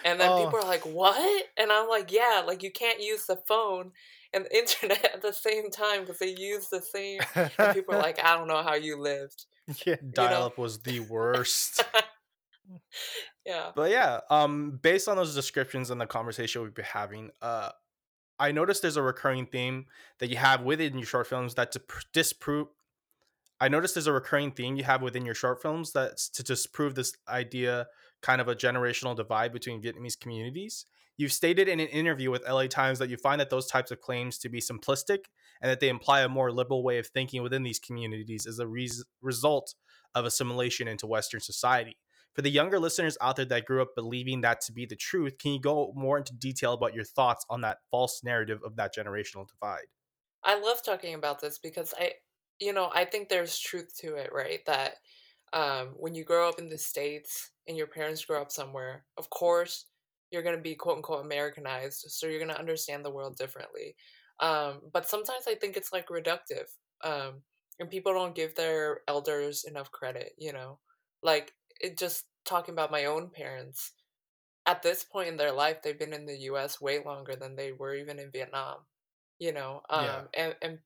and 0.05 0.19
then 0.19 0.31
Oh. 0.31 0.45
people 0.45 0.59
are 0.59 0.67
like 0.69 0.85
what 0.87 1.45
and 1.59 1.71
i'm 1.71 1.89
like 1.89 2.11
yeah 2.11 2.43
like 2.47 2.63
you 2.63 2.73
can't 2.73 3.01
use 3.03 3.27
the 3.27 3.37
phone 3.47 3.93
and 4.33 4.47
the 4.47 4.57
internet 4.63 5.05
at 5.15 5.23
the 5.23 5.33
same 5.35 5.71
time 5.71 6.01
because 6.01 6.19
they 6.19 6.35
use 6.37 6.69
the 6.71 6.81
same 6.81 7.21
and 7.35 7.75
people 7.75 7.95
are 7.95 8.03
like 8.03 8.19
i 8.25 8.35
don't 8.37 8.49
know 8.49 8.63
how 8.63 8.75
you 8.75 8.99
lived 8.99 9.45
yeah. 9.85 9.97
Dial 10.15 10.45
up 10.45 10.57
was 10.57 10.79
the 10.79 11.01
worst. 11.01 11.85
Yeah 13.49 13.71
but 13.75 13.91
yeah, 13.91 14.21
um, 14.31 14.79
based 14.83 15.09
on 15.09 15.17
those 15.17 15.35
descriptions 15.35 15.91
and 15.91 16.01
the 16.01 16.07
conversation 16.07 16.63
we've 16.63 16.75
been 16.75 16.85
having, 16.85 17.31
uh, 17.41 17.71
I 18.39 18.53
noticed 18.53 18.83
there's 18.83 18.97
a 18.97 19.03
recurring 19.03 19.47
theme 19.47 19.87
that 20.19 20.29
you 20.29 20.37
have 20.37 20.63
within 20.63 20.97
your 20.97 21.07
short 21.07 21.27
films 21.27 21.55
that 21.55 21.73
to 21.73 21.81
pr- 21.81 22.03
disprove. 22.13 22.69
I 23.61 23.69
noticed 23.69 23.95
there's 23.95 24.07
a 24.07 24.13
recurring 24.13 24.53
theme 24.53 24.77
you 24.77 24.85
have 24.85 25.03
within 25.03 25.25
your 25.25 25.35
short 25.35 25.61
films 25.61 25.93
that's 25.93 26.29
to 26.31 26.45
disprove 26.45 26.95
this 26.95 27.15
idea, 27.29 27.89
kind 28.23 28.41
of 28.41 28.47
a 28.47 28.55
generational 28.55 29.17
divide 29.17 29.53
between 29.53 29.83
Vietnamese 29.83 30.19
communities. 30.19 30.87
You've 31.17 31.33
stated 31.33 31.67
in 31.67 31.81
an 31.81 31.89
interview 31.89 32.31
with 32.31 32.49
LA 32.49 32.69
Times 32.69 33.01
that 33.01 33.09
you 33.09 33.17
find 33.17 33.41
that 33.41 33.51
those 33.51 33.67
types 33.67 33.91
of 33.91 34.01
claims 34.01 34.39
to 34.39 34.49
be 34.49 34.61
simplistic 34.61 35.25
and 35.61 35.69
that 35.69 35.81
they 35.81 35.89
imply 35.89 36.21
a 36.21 36.29
more 36.29 36.53
liberal 36.53 36.85
way 36.85 36.99
of 36.99 37.09
thinking 37.09 37.43
within 37.43 37.65
these 37.65 37.81
communities 37.81 38.47
as 38.47 38.61
a 38.61 38.69
res- 38.69 39.05
result 39.21 39.75
of 40.15 40.25
assimilation 40.25 40.87
into 40.87 41.09
Western 41.09 41.41
society. 41.41 41.97
For 42.39 42.43
the 42.43 42.51
younger 42.51 42.79
listeners 42.79 43.19
out 43.21 43.35
there 43.35 43.47
that 43.47 43.65
grew 43.65 43.83
up 43.83 43.97
believing 43.97 44.43
that 44.43 44.61
to 44.61 44.73
be 44.73 44.87
the 44.87 44.95
truth, 44.95 45.39
can 45.39 45.55
you 45.55 45.61
go 45.61 45.93
more 45.97 46.19
into 46.19 46.33
detail 46.37 46.73
about 46.73 46.95
your 46.95 47.03
thoughts 47.03 47.45
on 47.51 47.63
that 47.63 47.79
false 47.91 48.21
narrative 48.23 48.61
of 48.65 48.77
that 48.77 48.95
generational 48.95 49.45
divide? 49.49 49.87
I 50.45 50.57
love 50.61 50.81
talking 50.85 51.15
about 51.15 51.41
this 51.41 51.59
because 51.59 51.93
I, 51.99 52.13
you 52.61 52.73
know, 52.73 52.93
I 52.95 53.07
think 53.07 53.29
there's 53.29 53.59
truth 53.59 53.93
to 54.03 54.15
it, 54.15 54.31
right? 54.33 54.61
That 54.67 54.99
um, 55.53 55.97
when 55.97 56.15
you 56.15 56.23
grow 56.23 56.49
up 56.49 56.61
in 56.61 56.69
the 56.69 56.79
States 56.79 57.51
and 57.67 57.77
your 57.77 57.89
parents 57.89 58.25
grow 58.25 58.41
up 58.41 58.53
somewhere, 58.53 59.05
of 59.17 59.29
course, 59.31 59.87
you're 60.31 60.45
going 60.45 60.55
to 60.55 60.63
be 60.63 60.77
quote 60.77 60.99
unquote 60.99 61.25
Americanized. 61.25 62.05
So 62.07 62.29
you're 62.29 62.39
going 62.39 62.55
to 62.55 62.61
understand 62.61 63.05
the 63.05 63.11
world 63.11 63.37
differently. 63.37 63.97
Um, 64.39 64.83
but 64.93 65.09
sometimes 65.09 65.47
I 65.49 65.57
think 65.57 65.77
it's 65.77 65.93
like 65.93 66.07
reductive. 66.07 66.69
Um, 67.03 67.43
and 67.81 67.91
people 67.91 68.13
don't 68.13 68.37
give 68.37 68.55
their 68.55 69.01
elders 69.09 69.65
enough 69.65 69.91
credit, 69.91 70.35
you 70.39 70.53
know? 70.53 70.79
Like, 71.21 71.53
it 71.81 71.99
just 71.99 72.27
talking 72.45 72.75
about 72.75 72.91
my 72.91 73.05
own 73.07 73.31
parents, 73.31 73.93
at 74.67 74.83
this 74.83 75.05
point 75.05 75.29
in 75.29 75.37
their 75.39 75.53
life, 75.53 75.83
they've 75.83 75.99
been 75.99 76.13
in 76.15 76.27
the 76.27 76.39
US 76.43 76.81
way 76.81 77.03
longer 77.05 77.37
than 77.37 77.57
they 77.57 77.73
were 77.73 77.95
even 77.95 78.19
in 78.19 78.33
Vietnam, 78.33 78.87
you 79.39 79.53
know? 79.53 79.83
Um, 79.91 80.11
Yeah. 80.11 80.29
and, 80.35 80.57
and 80.63 80.81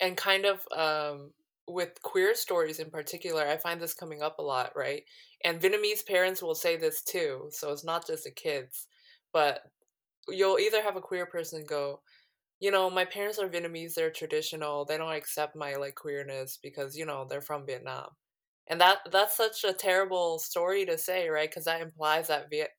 and 0.00 0.16
kind 0.16 0.44
of 0.44 0.66
um, 0.76 1.32
with 1.68 2.00
queer 2.02 2.34
stories 2.34 2.78
in 2.78 2.90
particular, 2.90 3.46
I 3.46 3.56
find 3.56 3.80
this 3.80 3.94
coming 3.94 4.22
up 4.22 4.38
a 4.38 4.42
lot, 4.42 4.74
right? 4.76 5.04
And 5.44 5.60
Vietnamese 5.60 6.06
parents 6.06 6.42
will 6.42 6.54
say 6.54 6.76
this 6.76 7.02
too, 7.02 7.48
so 7.50 7.72
it's 7.72 7.84
not 7.84 8.06
just 8.06 8.24
the 8.24 8.30
kids, 8.30 8.86
but 9.32 9.62
you'll 10.28 10.58
either 10.58 10.82
have 10.82 10.96
a 10.96 11.02
queer 11.02 11.26
person 11.26 11.66
go, 11.66 12.02
you 12.60 12.70
know, 12.70 12.90
my 12.90 13.04
parents 13.06 13.38
are 13.38 13.48
Vietnamese, 13.50 13.94
they're 13.94 14.12
traditional, 14.12 14.84
they 14.86 14.98
don't 14.98 15.12
accept 15.14 15.56
my 15.56 15.76
like 15.76 15.96
queerness 15.96 16.58
because, 16.58 16.96
you 16.96 17.06
know, 17.06 17.26
they're 17.26 17.42
from 17.42 17.66
Vietnam. 17.66 18.10
And 18.68 18.80
that 18.80 18.98
that's 19.10 19.36
such 19.36 19.64
a 19.64 19.72
terrible 19.72 20.38
story 20.38 20.86
to 20.86 20.96
say, 20.98 21.28
right? 21.28 21.50
Because 21.50 21.64
that 21.64 21.80
implies 21.80 22.28
that 22.28 22.48
Viet 22.50 22.70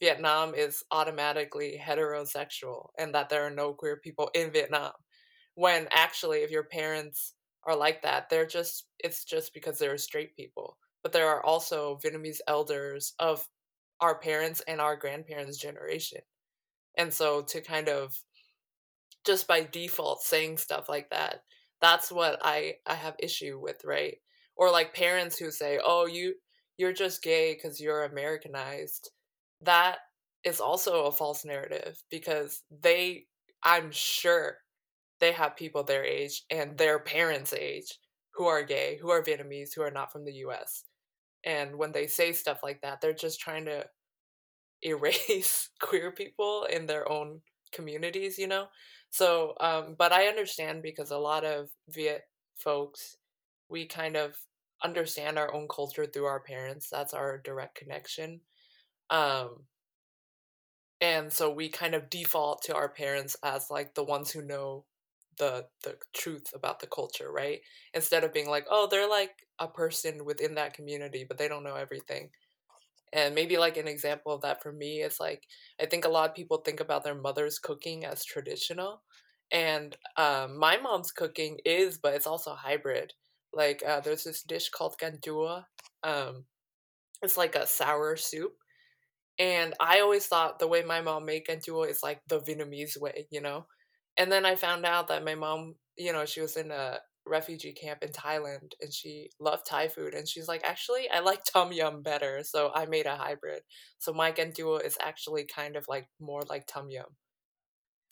Vietnam 0.00 0.54
is 0.54 0.82
automatically 0.90 1.80
heterosexual 1.82 2.88
and 2.98 3.14
that 3.14 3.28
there 3.28 3.46
are 3.46 3.50
no 3.50 3.72
queer 3.72 3.96
people 3.96 4.30
in 4.34 4.50
Vietnam. 4.50 4.92
When 5.54 5.88
actually, 5.92 6.38
if 6.40 6.50
your 6.50 6.64
parents 6.64 7.34
are 7.64 7.76
like 7.76 8.02
that, 8.02 8.28
they're 8.28 8.46
just, 8.46 8.86
it's 8.98 9.24
just 9.24 9.54
because 9.54 9.78
they're 9.78 9.96
straight 9.98 10.36
people. 10.36 10.76
But 11.02 11.12
there 11.12 11.28
are 11.28 11.44
also 11.44 11.98
Vietnamese 12.04 12.40
elders 12.48 13.14
of 13.18 13.46
our 14.00 14.18
parents 14.18 14.62
and 14.66 14.80
our 14.80 14.96
grandparents' 14.96 15.58
generation. 15.58 16.20
And 16.98 17.12
so 17.12 17.42
to 17.42 17.60
kind 17.60 17.88
of 17.88 18.14
just 19.24 19.46
by 19.46 19.62
default 19.62 20.22
saying 20.22 20.58
stuff 20.58 20.88
like 20.88 21.10
that, 21.10 21.40
that's 21.80 22.12
what 22.12 22.38
I, 22.42 22.74
I 22.86 22.94
have 22.94 23.14
issue 23.18 23.58
with, 23.60 23.84
right? 23.84 24.16
Or 24.56 24.70
like 24.70 24.94
parents 24.94 25.38
who 25.38 25.50
say, 25.50 25.80
oh, 25.84 26.06
you, 26.06 26.34
you're 26.76 26.92
just 26.92 27.22
gay 27.22 27.54
because 27.54 27.80
you're 27.80 28.04
Americanized 28.04 29.10
that 29.64 29.98
is 30.44 30.60
also 30.60 31.04
a 31.04 31.12
false 31.12 31.44
narrative 31.44 32.02
because 32.10 32.62
they, 32.82 33.26
I'm 33.62 33.90
sure, 33.90 34.58
they 35.20 35.32
have 35.32 35.56
people 35.56 35.82
their 35.82 36.04
age 36.04 36.42
and 36.50 36.76
their 36.76 36.98
parents' 36.98 37.52
age 37.52 37.98
who 38.34 38.46
are 38.46 38.62
gay, 38.62 38.98
who 39.00 39.10
are 39.10 39.22
Vietnamese, 39.22 39.70
who 39.74 39.82
are 39.82 39.90
not 39.90 40.12
from 40.12 40.24
the 40.24 40.34
US. 40.46 40.84
And 41.44 41.76
when 41.76 41.92
they 41.92 42.06
say 42.06 42.32
stuff 42.32 42.60
like 42.62 42.80
that, 42.82 43.00
they're 43.00 43.12
just 43.12 43.40
trying 43.40 43.64
to 43.66 43.86
erase 44.82 45.70
queer 45.80 46.10
people 46.10 46.66
in 46.70 46.86
their 46.86 47.10
own 47.10 47.40
communities, 47.72 48.38
you 48.38 48.48
know? 48.48 48.66
So, 49.10 49.54
um, 49.60 49.94
but 49.98 50.12
I 50.12 50.26
understand 50.26 50.82
because 50.82 51.10
a 51.10 51.18
lot 51.18 51.44
of 51.44 51.70
Viet 51.88 52.22
folks, 52.56 53.16
we 53.68 53.86
kind 53.86 54.16
of 54.16 54.36
understand 54.82 55.38
our 55.38 55.52
own 55.54 55.68
culture 55.68 56.06
through 56.06 56.26
our 56.26 56.40
parents. 56.40 56.88
That's 56.90 57.14
our 57.14 57.38
direct 57.38 57.76
connection. 57.76 58.40
Um, 59.10 59.66
and 61.00 61.32
so 61.32 61.50
we 61.50 61.68
kind 61.68 61.94
of 61.94 62.08
default 62.10 62.62
to 62.62 62.74
our 62.74 62.88
parents 62.88 63.36
as 63.42 63.70
like 63.70 63.94
the 63.94 64.04
ones 64.04 64.30
who 64.30 64.42
know 64.42 64.86
the 65.38 65.66
the 65.82 65.98
truth 66.14 66.46
about 66.54 66.80
the 66.80 66.86
culture, 66.86 67.30
right? 67.30 67.60
Instead 67.92 68.24
of 68.24 68.32
being 68.32 68.48
like, 68.48 68.66
oh, 68.70 68.86
they're 68.90 69.08
like 69.08 69.46
a 69.58 69.68
person 69.68 70.24
within 70.24 70.54
that 70.54 70.74
community, 70.74 71.24
but 71.28 71.38
they 71.38 71.48
don't 71.48 71.64
know 71.64 71.74
everything. 71.74 72.30
And 73.12 73.34
maybe 73.34 73.58
like 73.58 73.76
an 73.76 73.88
example 73.88 74.32
of 74.32 74.42
that 74.42 74.62
for 74.62 74.72
me 74.72 75.02
is 75.02 75.20
like 75.20 75.44
I 75.80 75.86
think 75.86 76.04
a 76.04 76.08
lot 76.10 76.30
of 76.30 76.36
people 76.36 76.58
think 76.58 76.80
about 76.80 77.04
their 77.04 77.14
mother's 77.14 77.58
cooking 77.58 78.04
as 78.04 78.24
traditional, 78.24 79.02
and 79.52 79.96
um, 80.16 80.58
my 80.58 80.78
mom's 80.78 81.12
cooking 81.12 81.58
is, 81.64 81.98
but 81.98 82.14
it's 82.14 82.26
also 82.26 82.54
hybrid. 82.54 83.14
Like 83.54 83.82
uh, 83.86 84.00
there's 84.00 84.24
this 84.24 84.42
dish 84.42 84.70
called 84.70 84.96
canh 84.98 85.20
chua. 85.20 85.64
Um, 86.02 86.44
it's 87.22 87.36
like 87.36 87.54
a 87.54 87.66
sour 87.66 88.16
soup, 88.16 88.52
and 89.38 89.74
I 89.80 90.00
always 90.00 90.26
thought 90.26 90.58
the 90.58 90.68
way 90.68 90.82
my 90.82 91.00
mom 91.00 91.24
made 91.26 91.46
canh 91.46 91.64
chua 91.64 91.88
is 91.90 92.02
like 92.02 92.20
the 92.28 92.40
Vietnamese 92.40 93.00
way, 93.00 93.26
you 93.30 93.40
know. 93.40 93.66
And 94.16 94.30
then 94.30 94.46
I 94.46 94.56
found 94.56 94.86
out 94.86 95.08
that 95.08 95.24
my 95.24 95.34
mom, 95.34 95.74
you 95.96 96.12
know, 96.12 96.24
she 96.24 96.40
was 96.40 96.56
in 96.56 96.70
a 96.70 96.98
refugee 97.26 97.72
camp 97.72 98.02
in 98.02 98.10
Thailand 98.10 98.72
and 98.80 98.92
she 98.92 99.30
loved 99.40 99.66
Thai 99.66 99.88
food. 99.88 100.14
And 100.14 100.28
she's 100.28 100.48
like, 100.48 100.62
actually, 100.64 101.08
I 101.10 101.20
like 101.20 101.42
tom 101.44 101.72
yum 101.72 102.02
better. 102.02 102.42
So 102.44 102.70
I 102.74 102.86
made 102.86 103.06
a 103.06 103.16
hybrid. 103.16 103.62
So 103.98 104.12
my 104.12 104.32
canh 104.32 104.54
chua 104.54 104.84
is 104.84 104.96
actually 105.02 105.46
kind 105.46 105.76
of 105.76 105.86
like 105.88 106.08
more 106.20 106.42
like 106.48 106.66
tom 106.66 106.90
yum. 106.90 107.16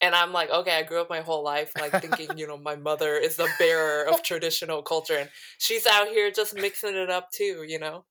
And 0.03 0.15
I'm 0.15 0.33
like, 0.33 0.51
okay, 0.51 0.77
I 0.77 0.83
grew 0.83 1.01
up 1.01 1.09
my 1.09 1.21
whole 1.21 1.45
life 1.45 1.73
like 1.81 1.93
thinking, 2.03 2.37
you 2.37 2.47
know, 2.47 2.59
my 2.59 2.75
mother 2.77 3.15
is 3.17 3.37
the 3.37 3.49
bearer 3.59 4.05
of 4.05 4.23
traditional 4.23 4.83
culture 4.83 5.17
and 5.17 5.31
she's 5.59 5.87
out 5.87 6.09
here 6.09 6.31
just 6.33 6.55
mixing 6.55 6.97
it 6.97 7.09
up 7.09 7.31
too, 7.31 7.65
you 7.67 7.79
know? 7.79 8.05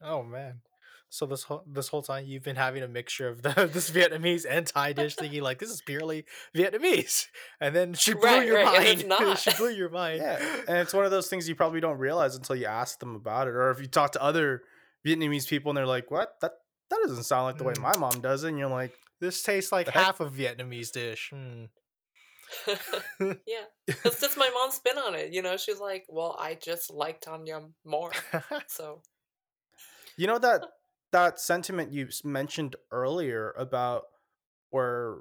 Oh 0.00 0.22
man. 0.22 0.60
So 1.08 1.24
this 1.26 1.44
whole 1.44 1.64
this 1.66 1.88
whole 1.88 2.02
time 2.02 2.26
you've 2.26 2.42
been 2.42 2.56
having 2.56 2.82
a 2.82 2.88
mixture 2.88 3.28
of 3.28 3.42
the 3.42 3.68
this 3.72 3.90
Vietnamese 3.90 4.44
and 4.48 4.66
Thai 4.66 4.92
dish, 4.92 5.14
thinking 5.16 5.42
like 5.42 5.58
this 5.58 5.70
is 5.70 5.80
purely 5.80 6.24
Vietnamese, 6.54 7.26
and 7.60 7.74
then 7.74 7.94
she 7.94 8.12
blew 8.12 8.22
Right, 8.24 8.46
your 8.46 8.56
right. 8.56 8.98
Mind. 8.98 9.08
not. 9.08 9.38
she 9.38 9.52
blew 9.54 9.70
your 9.70 9.88
mind. 9.88 10.20
Yeah, 10.20 10.38
and 10.68 10.78
it's 10.78 10.92
one 10.92 11.04
of 11.04 11.10
those 11.12 11.28
things 11.28 11.48
you 11.48 11.54
probably 11.54 11.80
don't 11.80 11.98
realize 11.98 12.34
until 12.34 12.56
you 12.56 12.66
ask 12.66 12.98
them 12.98 13.14
about 13.14 13.46
it, 13.46 13.54
or 13.54 13.70
if 13.70 13.80
you 13.80 13.86
talk 13.86 14.12
to 14.12 14.22
other 14.22 14.62
Vietnamese 15.06 15.48
people 15.48 15.70
and 15.70 15.76
they're 15.76 15.86
like, 15.86 16.10
"What? 16.10 16.34
That 16.40 16.52
that 16.90 16.98
doesn't 17.06 17.24
sound 17.24 17.44
like 17.46 17.56
the 17.58 17.64
way 17.64 17.74
Mm. 17.74 17.82
my 17.82 17.96
mom 17.98 18.20
does 18.20 18.42
it." 18.44 18.48
And 18.48 18.58
you're 18.58 18.68
like, 18.68 18.92
This 19.20 19.42
tastes 19.42 19.72
like 19.72 19.88
half 19.88 20.20
of 20.20 20.32
Vietnamese 20.34 20.92
dish. 20.92 21.30
Hmm. 21.32 21.64
yeah. 23.20 23.64
That's 24.04 24.20
just 24.20 24.36
my 24.36 24.50
mom's 24.50 24.74
spin 24.74 24.98
on 24.98 25.14
it. 25.14 25.32
You 25.32 25.42
know, 25.42 25.56
she's 25.56 25.80
like, 25.80 26.04
well, 26.08 26.36
I 26.38 26.54
just 26.54 26.90
like 26.92 27.20
tom 27.20 27.46
yum 27.46 27.74
more. 27.84 28.12
So, 28.68 29.02
you 30.16 30.26
know 30.26 30.38
that 30.38 30.64
that 31.12 31.40
sentiment 31.40 31.92
you 31.92 32.08
mentioned 32.24 32.76
earlier 32.90 33.54
about 33.56 34.04
where 34.70 35.18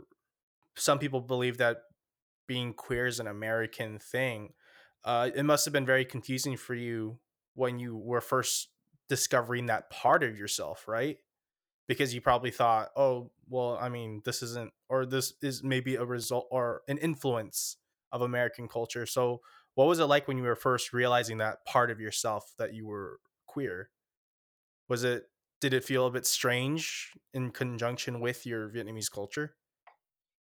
some 0.76 1.00
people 1.00 1.22
believe 1.22 1.58
that 1.58 1.78
being 2.48 2.74
queer 2.74 3.08
is 3.08 3.20
an 3.20 3.28
American 3.28 4.00
thing. 4.00 4.54
Uh, 5.04 5.30
it 5.34 5.44
must 5.44 5.66
have 5.66 5.74
been 5.74 5.86
very 5.86 6.06
confusing 6.06 6.58
for 6.58 6.74
you 6.74 7.20
when 7.54 7.80
you 7.80 7.96
were 7.96 8.22
first 8.22 8.70
discovering 9.08 9.68
that 9.68 9.90
part 9.90 10.24
of 10.24 10.38
yourself, 10.38 10.88
right? 10.88 11.18
Because 11.88 12.14
you 12.14 12.22
probably 12.22 12.52
thought, 12.52 12.90
oh, 12.96 13.32
well, 13.48 13.78
I 13.80 13.90
mean, 13.90 14.22
this 14.26 14.42
isn't, 14.42 14.72
or 14.90 15.06
this 15.06 15.34
is 15.42 15.64
maybe 15.64 15.96
a 15.96 16.06
result 16.06 16.48
or 16.50 16.82
an 16.88 16.98
influence 16.98 17.78
of 18.12 18.22
American 18.22 18.68
culture. 18.68 19.06
So, 19.06 19.42
what 19.76 19.88
was 19.88 20.00
it 20.00 20.06
like 20.06 20.28
when 20.28 20.38
you 20.38 20.44
were 20.44 20.56
first 20.56 20.94
realizing 20.94 21.40
that 21.40 21.66
part 21.66 21.92
of 21.92 22.00
yourself 22.00 22.54
that 22.58 22.74
you 22.74 22.88
were 22.88 23.20
queer? 23.46 23.90
Was 24.88 25.04
it, 25.04 25.26
did 25.62 25.74
it 25.74 25.84
feel 25.84 26.08
a 26.08 26.12
bit 26.12 26.26
strange 26.26 27.12
in 27.34 27.52
conjunction 27.52 28.20
with 28.20 28.46
your 28.46 28.70
Vietnamese 28.70 29.12
culture? 29.12 29.56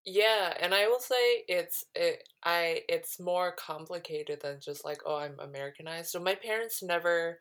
yeah, 0.06 0.52
and 0.60 0.74
I 0.74 0.86
will 0.88 1.00
say 1.00 1.44
it's 1.48 1.84
it 1.94 2.28
I 2.44 2.82
it's 2.88 3.18
more 3.18 3.52
complicated 3.52 4.40
than 4.42 4.60
just 4.60 4.84
like, 4.84 5.00
oh, 5.06 5.16
I'm 5.16 5.38
Americanized. 5.40 6.10
So 6.10 6.20
my 6.20 6.34
parents 6.34 6.82
never, 6.82 7.40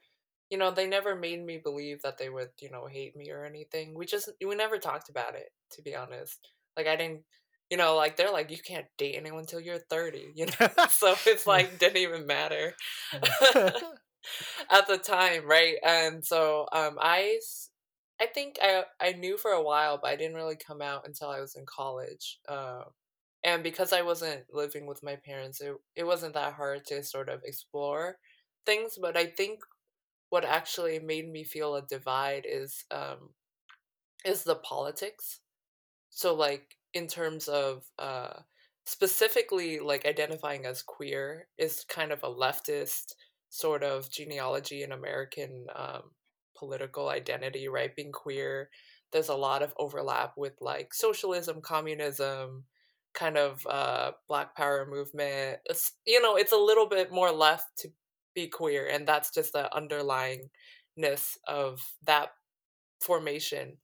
you 0.49 0.57
know, 0.57 0.71
they 0.71 0.87
never 0.87 1.15
made 1.15 1.43
me 1.45 1.57
believe 1.63 2.01
that 2.03 2.17
they 2.17 2.29
would, 2.29 2.49
you 2.59 2.69
know, 2.69 2.87
hate 2.87 3.15
me 3.15 3.31
or 3.31 3.45
anything. 3.45 3.95
We 3.95 4.05
just 4.05 4.29
we 4.45 4.55
never 4.55 4.77
talked 4.77 5.09
about 5.09 5.35
it, 5.35 5.49
to 5.71 5.81
be 5.81 5.95
honest. 5.95 6.49
Like 6.77 6.87
I 6.87 6.95
didn't 6.95 7.21
you 7.69 7.77
know, 7.77 7.95
like 7.95 8.17
they're 8.17 8.31
like 8.31 8.51
you 8.51 8.57
can't 8.57 8.85
date 8.97 9.15
anyone 9.17 9.39
until 9.41 9.59
you're 9.59 9.79
30, 9.79 10.31
you 10.35 10.45
know. 10.45 10.67
so 10.89 11.15
it's 11.25 11.47
like 11.47 11.79
didn't 11.79 11.97
even 11.97 12.27
matter. 12.27 12.73
at 14.71 14.87
the 14.87 14.97
time, 14.97 15.47
right? 15.47 15.75
And 15.83 16.23
so 16.25 16.67
um, 16.71 16.97
I, 16.99 17.39
I 18.21 18.27
think 18.27 18.57
I 18.61 18.83
I 19.01 19.13
knew 19.13 19.37
for 19.37 19.51
a 19.51 19.61
while, 19.63 19.99
but 20.01 20.09
I 20.11 20.15
didn't 20.15 20.35
really 20.35 20.55
come 20.55 20.81
out 20.81 21.07
until 21.07 21.29
I 21.29 21.39
was 21.39 21.55
in 21.55 21.65
college. 21.65 22.39
Uh, 22.47 22.83
and 23.43 23.63
because 23.63 23.93
I 23.93 24.01
wasn't 24.03 24.43
living 24.53 24.85
with 24.85 25.03
my 25.03 25.17
parents, 25.25 25.61
it 25.61 25.73
it 25.95 26.03
wasn't 26.05 26.33
that 26.35 26.53
hard 26.53 26.85
to 26.87 27.03
sort 27.03 27.29
of 27.29 27.41
explore 27.43 28.17
things. 28.65 28.97
But 29.01 29.17
I 29.17 29.25
think 29.27 29.59
what 30.33 30.45
actually 30.45 30.97
made 30.97 31.31
me 31.31 31.43
feel 31.43 31.75
a 31.75 31.83
divide 31.83 32.43
is 32.49 32.85
um, 32.89 33.29
is 34.25 34.43
the 34.43 34.55
politics. 34.55 35.41
So 36.09 36.33
like 36.33 36.75
in 36.91 37.05
terms 37.05 37.47
of 37.47 37.83
uh, 37.99 38.39
specifically 38.83 39.77
like 39.77 40.07
identifying 40.07 40.65
as 40.65 40.81
queer 40.81 41.49
is 41.59 41.85
kind 41.87 42.11
of 42.11 42.23
a 42.23 42.33
leftist 42.33 43.13
sort 43.49 43.83
of 43.83 44.09
genealogy 44.09 44.81
in 44.81 44.91
American 44.91 45.67
um, 45.75 46.01
political 46.57 47.09
identity, 47.09 47.67
right? 47.67 47.95
Being 47.95 48.11
queer, 48.11 48.71
there's 49.11 49.29
a 49.29 49.35
lot 49.35 49.61
of 49.61 49.75
overlap 49.77 50.33
with 50.35 50.53
like 50.59 50.95
socialism, 50.95 51.61
communism, 51.61 52.63
kind 53.13 53.37
of 53.37 53.67
uh, 53.69 54.13
Black 54.27 54.55
Power 54.55 54.87
movement. 54.89 55.59
It's, 55.65 55.91
you 56.07 56.19
know, 56.23 56.37
it's 56.37 56.53
a 56.53 56.57
little 56.57 56.89
bit 56.89 57.11
more 57.11 57.31
left 57.31 57.67
to 57.81 57.89
be 58.33 58.47
queer, 58.47 58.87
and 58.87 59.07
that's 59.07 59.31
just 59.31 59.53
the 59.53 59.69
underlyingness 59.73 61.37
of 61.47 61.81
that 62.05 62.29
formation. 63.01 63.77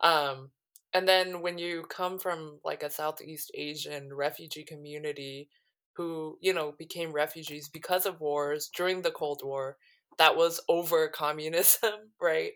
Um, 0.00 0.50
and 0.92 1.08
then 1.08 1.40
when 1.40 1.58
you 1.58 1.84
come 1.88 2.18
from 2.18 2.58
like 2.64 2.82
a 2.82 2.90
Southeast 2.90 3.50
Asian 3.54 4.12
refugee 4.12 4.64
community 4.64 5.48
who, 5.94 6.38
you 6.40 6.52
know, 6.52 6.74
became 6.78 7.12
refugees 7.12 7.68
because 7.68 8.06
of 8.06 8.20
wars 8.20 8.70
during 8.74 9.02
the 9.02 9.10
Cold 9.10 9.42
War, 9.44 9.76
that 10.18 10.36
was 10.36 10.60
over 10.68 11.08
communism, 11.08 11.92
right? 12.20 12.52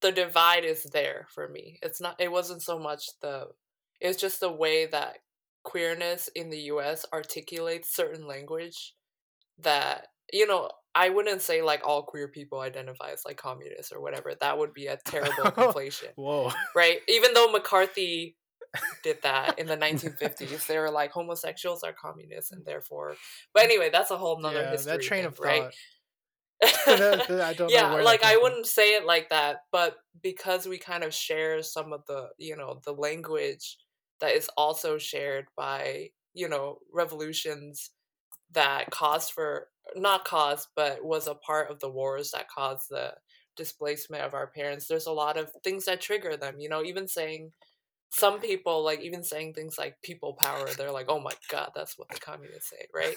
The 0.00 0.12
divide 0.12 0.64
is 0.64 0.84
there 0.84 1.26
for 1.34 1.48
me. 1.48 1.78
It's 1.82 2.00
not 2.00 2.20
it 2.20 2.30
wasn't 2.30 2.62
so 2.62 2.78
much 2.78 3.06
the 3.22 3.48
it's 4.00 4.20
just 4.20 4.40
the 4.40 4.52
way 4.52 4.86
that 4.86 5.18
queerness 5.64 6.28
in 6.34 6.50
the 6.50 6.60
US 6.72 7.04
articulates 7.12 7.94
certain 7.94 8.26
language 8.26 8.94
that 9.58 10.08
you 10.32 10.46
know 10.46 10.70
I 10.94 11.10
wouldn't 11.10 11.42
say 11.42 11.62
like 11.62 11.82
all 11.86 12.02
queer 12.02 12.28
people 12.28 12.60
identify 12.60 13.10
as 13.10 13.24
like 13.26 13.36
communists 13.36 13.92
or 13.92 14.00
whatever. 14.00 14.34
That 14.40 14.58
would 14.58 14.72
be 14.72 14.86
a 14.86 14.96
terrible 14.96 15.44
conflation, 15.52 16.12
Whoa. 16.16 16.50
right? 16.74 16.98
Even 17.08 17.34
though 17.34 17.52
McCarthy 17.52 18.36
did 19.02 19.18
that 19.22 19.58
in 19.58 19.66
the 19.66 19.76
1950s, 19.76 20.66
they 20.66 20.78
were 20.78 20.90
like 20.90 21.10
homosexuals 21.12 21.82
are 21.82 21.92
communists 21.92 22.52
and 22.52 22.64
therefore. 22.64 23.16
But 23.52 23.64
anyway, 23.64 23.90
that's 23.90 24.10
a 24.10 24.16
whole 24.16 24.40
nother 24.40 24.62
Yeah, 24.62 24.70
history. 24.70 24.92
that 24.98 25.02
train 25.02 25.24
thing, 25.24 25.32
of 25.32 25.38
right? 25.40 25.62
thought. 25.62 25.74
That- 26.86 27.30
I 27.30 27.52
don't 27.52 27.70
yeah, 27.70 27.94
like 28.02 28.22
I 28.22 28.36
wouldn't 28.36 28.66
say 28.66 28.94
it 28.96 29.04
like 29.04 29.28
that, 29.30 29.58
but 29.70 29.96
because 30.22 30.66
we 30.66 30.78
kind 30.78 31.04
of 31.04 31.12
share 31.14 31.62
some 31.62 31.92
of 31.92 32.04
the, 32.06 32.28
you 32.38 32.56
know, 32.56 32.80
the 32.84 32.92
language 32.92 33.78
that 34.20 34.34
is 34.34 34.48
also 34.56 34.96
shared 34.98 35.46
by, 35.56 36.10
you 36.32 36.48
know, 36.48 36.78
revolutions 36.92 37.90
that 38.52 38.90
caused 38.90 39.32
for 39.32 39.68
not 39.94 40.24
caused, 40.24 40.68
but 40.76 41.04
was 41.04 41.26
a 41.26 41.34
part 41.34 41.70
of 41.70 41.80
the 41.80 41.90
wars 41.90 42.32
that 42.32 42.48
caused 42.48 42.88
the 42.90 43.14
displacement 43.56 44.22
of 44.22 44.34
our 44.34 44.48
parents. 44.48 44.86
There's 44.86 45.06
a 45.06 45.12
lot 45.12 45.36
of 45.36 45.50
things 45.64 45.84
that 45.86 46.00
trigger 46.00 46.36
them, 46.36 46.56
you 46.58 46.68
know, 46.68 46.82
even 46.82 47.08
saying 47.08 47.52
some 48.10 48.40
people 48.40 48.84
like 48.84 49.00
even 49.00 49.24
saying 49.24 49.54
things 49.54 49.76
like 49.78 49.96
people 50.02 50.34
power, 50.34 50.68
they're 50.76 50.92
like, 50.92 51.06
"Oh 51.08 51.20
my 51.20 51.32
god, 51.50 51.70
that's 51.74 51.98
what 51.98 52.08
the 52.08 52.20
communists 52.20 52.70
say," 52.70 52.86
right? 52.94 53.16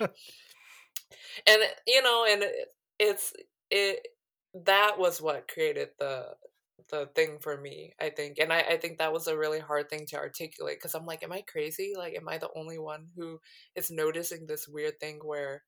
and 1.46 1.62
you 1.86 2.02
know 2.02 2.26
and 2.28 2.42
it, 2.42 2.68
it's 2.98 3.32
it 3.70 4.06
that 4.64 4.98
was 4.98 5.20
what 5.20 5.48
created 5.48 5.88
the 5.98 6.26
the 6.90 7.06
thing 7.14 7.38
for 7.40 7.60
me 7.60 7.92
i 8.00 8.08
think 8.08 8.38
and 8.38 8.52
i, 8.52 8.60
I 8.60 8.76
think 8.76 8.98
that 8.98 9.12
was 9.12 9.26
a 9.26 9.36
really 9.36 9.58
hard 9.60 9.90
thing 9.90 10.06
to 10.06 10.16
articulate 10.16 10.78
because 10.78 10.94
i'm 10.94 11.06
like 11.06 11.22
am 11.22 11.32
i 11.32 11.42
crazy? 11.42 11.92
Like 11.96 12.14
am 12.14 12.28
i 12.28 12.38
the 12.38 12.50
only 12.56 12.78
one 12.78 13.08
who 13.16 13.40
is 13.74 13.90
noticing 13.90 14.46
this 14.46 14.68
weird 14.68 14.98
thing 15.00 15.20
where 15.24 15.62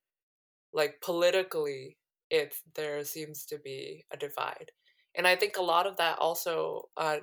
like 0.73 1.01
politically 1.01 1.97
it 2.29 2.55
there 2.75 3.03
seems 3.03 3.45
to 3.45 3.59
be 3.59 4.05
a 4.11 4.17
divide? 4.17 4.71
And 5.15 5.27
i 5.27 5.35
think 5.35 5.57
a 5.57 5.63
lot 5.63 5.87
of 5.87 5.97
that 5.97 6.17
also 6.19 6.89
uh 6.97 7.17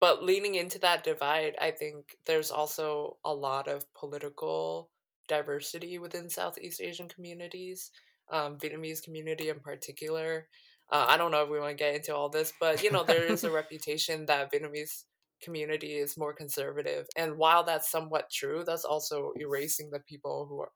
but 0.00 0.24
leaning 0.24 0.54
into 0.54 0.78
that 0.80 1.04
divide 1.04 1.54
i 1.60 1.70
think 1.70 2.16
there's 2.26 2.50
also 2.50 3.16
a 3.24 3.32
lot 3.32 3.68
of 3.68 3.84
political 3.94 4.90
diversity 5.28 5.98
within 5.98 6.28
southeast 6.28 6.80
asian 6.80 7.08
communities 7.08 7.90
um, 8.32 8.58
vietnamese 8.58 9.02
community 9.02 9.48
in 9.48 9.58
particular 9.60 10.46
uh, 10.92 11.06
i 11.08 11.16
don't 11.16 11.30
know 11.30 11.42
if 11.42 11.48
we 11.48 11.58
want 11.58 11.70
to 11.70 11.84
get 11.84 11.94
into 11.94 12.14
all 12.14 12.28
this 12.28 12.52
but 12.60 12.82
you 12.82 12.90
know 12.90 13.04
there 13.04 13.24
is 13.24 13.44
a 13.44 13.50
reputation 13.50 14.26
that 14.26 14.52
vietnamese 14.52 15.04
community 15.42 15.94
is 15.94 16.18
more 16.18 16.34
conservative 16.34 17.06
and 17.16 17.36
while 17.36 17.64
that's 17.64 17.90
somewhat 17.90 18.30
true 18.30 18.62
that's 18.66 18.84
also 18.84 19.32
erasing 19.36 19.88
the 19.90 20.00
people 20.00 20.46
who 20.48 20.60
are, 20.60 20.72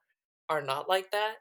are 0.49 0.65
not 0.65 0.89
like 0.89 1.11
that 1.11 1.35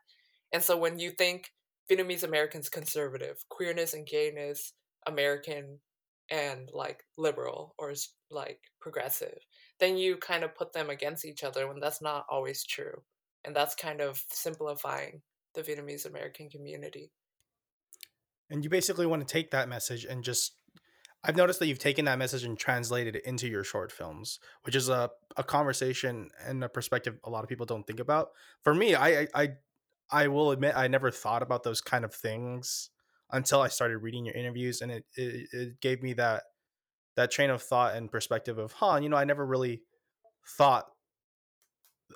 and 0.52 0.62
so 0.62 0.76
when 0.76 0.98
you 0.98 1.10
think 1.10 1.50
vietnamese 1.90 2.22
americans 2.22 2.68
conservative 2.68 3.36
queerness 3.48 3.94
and 3.94 4.06
gayness 4.06 4.74
american 5.06 5.78
and 6.30 6.70
like 6.72 7.04
liberal 7.18 7.74
or 7.78 7.92
like 8.30 8.58
progressive 8.80 9.38
then 9.80 9.96
you 9.96 10.16
kind 10.16 10.44
of 10.44 10.54
put 10.54 10.72
them 10.72 10.90
against 10.90 11.24
each 11.24 11.44
other 11.44 11.68
when 11.68 11.80
that's 11.80 12.00
not 12.02 12.24
always 12.30 12.64
true 12.64 13.02
and 13.44 13.54
that's 13.54 13.74
kind 13.74 14.00
of 14.00 14.22
simplifying 14.30 15.20
the 15.54 15.62
vietnamese 15.62 16.06
american 16.06 16.48
community 16.48 17.10
and 18.50 18.64
you 18.64 18.70
basically 18.70 19.06
want 19.06 19.26
to 19.26 19.32
take 19.32 19.50
that 19.50 19.68
message 19.68 20.04
and 20.04 20.22
just 20.22 20.52
I've 21.26 21.36
noticed 21.36 21.58
that 21.60 21.68
you've 21.68 21.78
taken 21.78 22.04
that 22.04 22.18
message 22.18 22.44
and 22.44 22.58
translated 22.58 23.16
it 23.16 23.24
into 23.24 23.48
your 23.48 23.64
short 23.64 23.90
films, 23.90 24.40
which 24.64 24.76
is 24.76 24.90
a, 24.90 25.10
a 25.38 25.42
conversation 25.42 26.28
and 26.44 26.62
a 26.62 26.68
perspective 26.68 27.16
a 27.24 27.30
lot 27.30 27.42
of 27.42 27.48
people 27.48 27.64
don't 27.64 27.86
think 27.86 27.98
about. 27.98 28.28
For 28.62 28.74
me, 28.74 28.94
I, 28.94 29.26
I 29.34 29.48
I 30.10 30.28
will 30.28 30.50
admit 30.50 30.76
I 30.76 30.86
never 30.86 31.10
thought 31.10 31.42
about 31.42 31.62
those 31.62 31.80
kind 31.80 32.04
of 32.04 32.14
things 32.14 32.90
until 33.30 33.62
I 33.62 33.68
started 33.68 33.98
reading 33.98 34.26
your 34.26 34.34
interviews, 34.34 34.82
and 34.82 34.92
it 34.92 35.04
it, 35.16 35.48
it 35.52 35.80
gave 35.80 36.02
me 36.02 36.12
that 36.14 36.42
that 37.16 37.30
train 37.30 37.50
of 37.50 37.62
thought 37.62 37.94
and 37.94 38.10
perspective 38.10 38.58
of, 38.58 38.72
huh, 38.72 38.98
you 39.02 39.08
know, 39.08 39.16
I 39.16 39.24
never 39.24 39.46
really 39.46 39.82
thought 40.58 40.86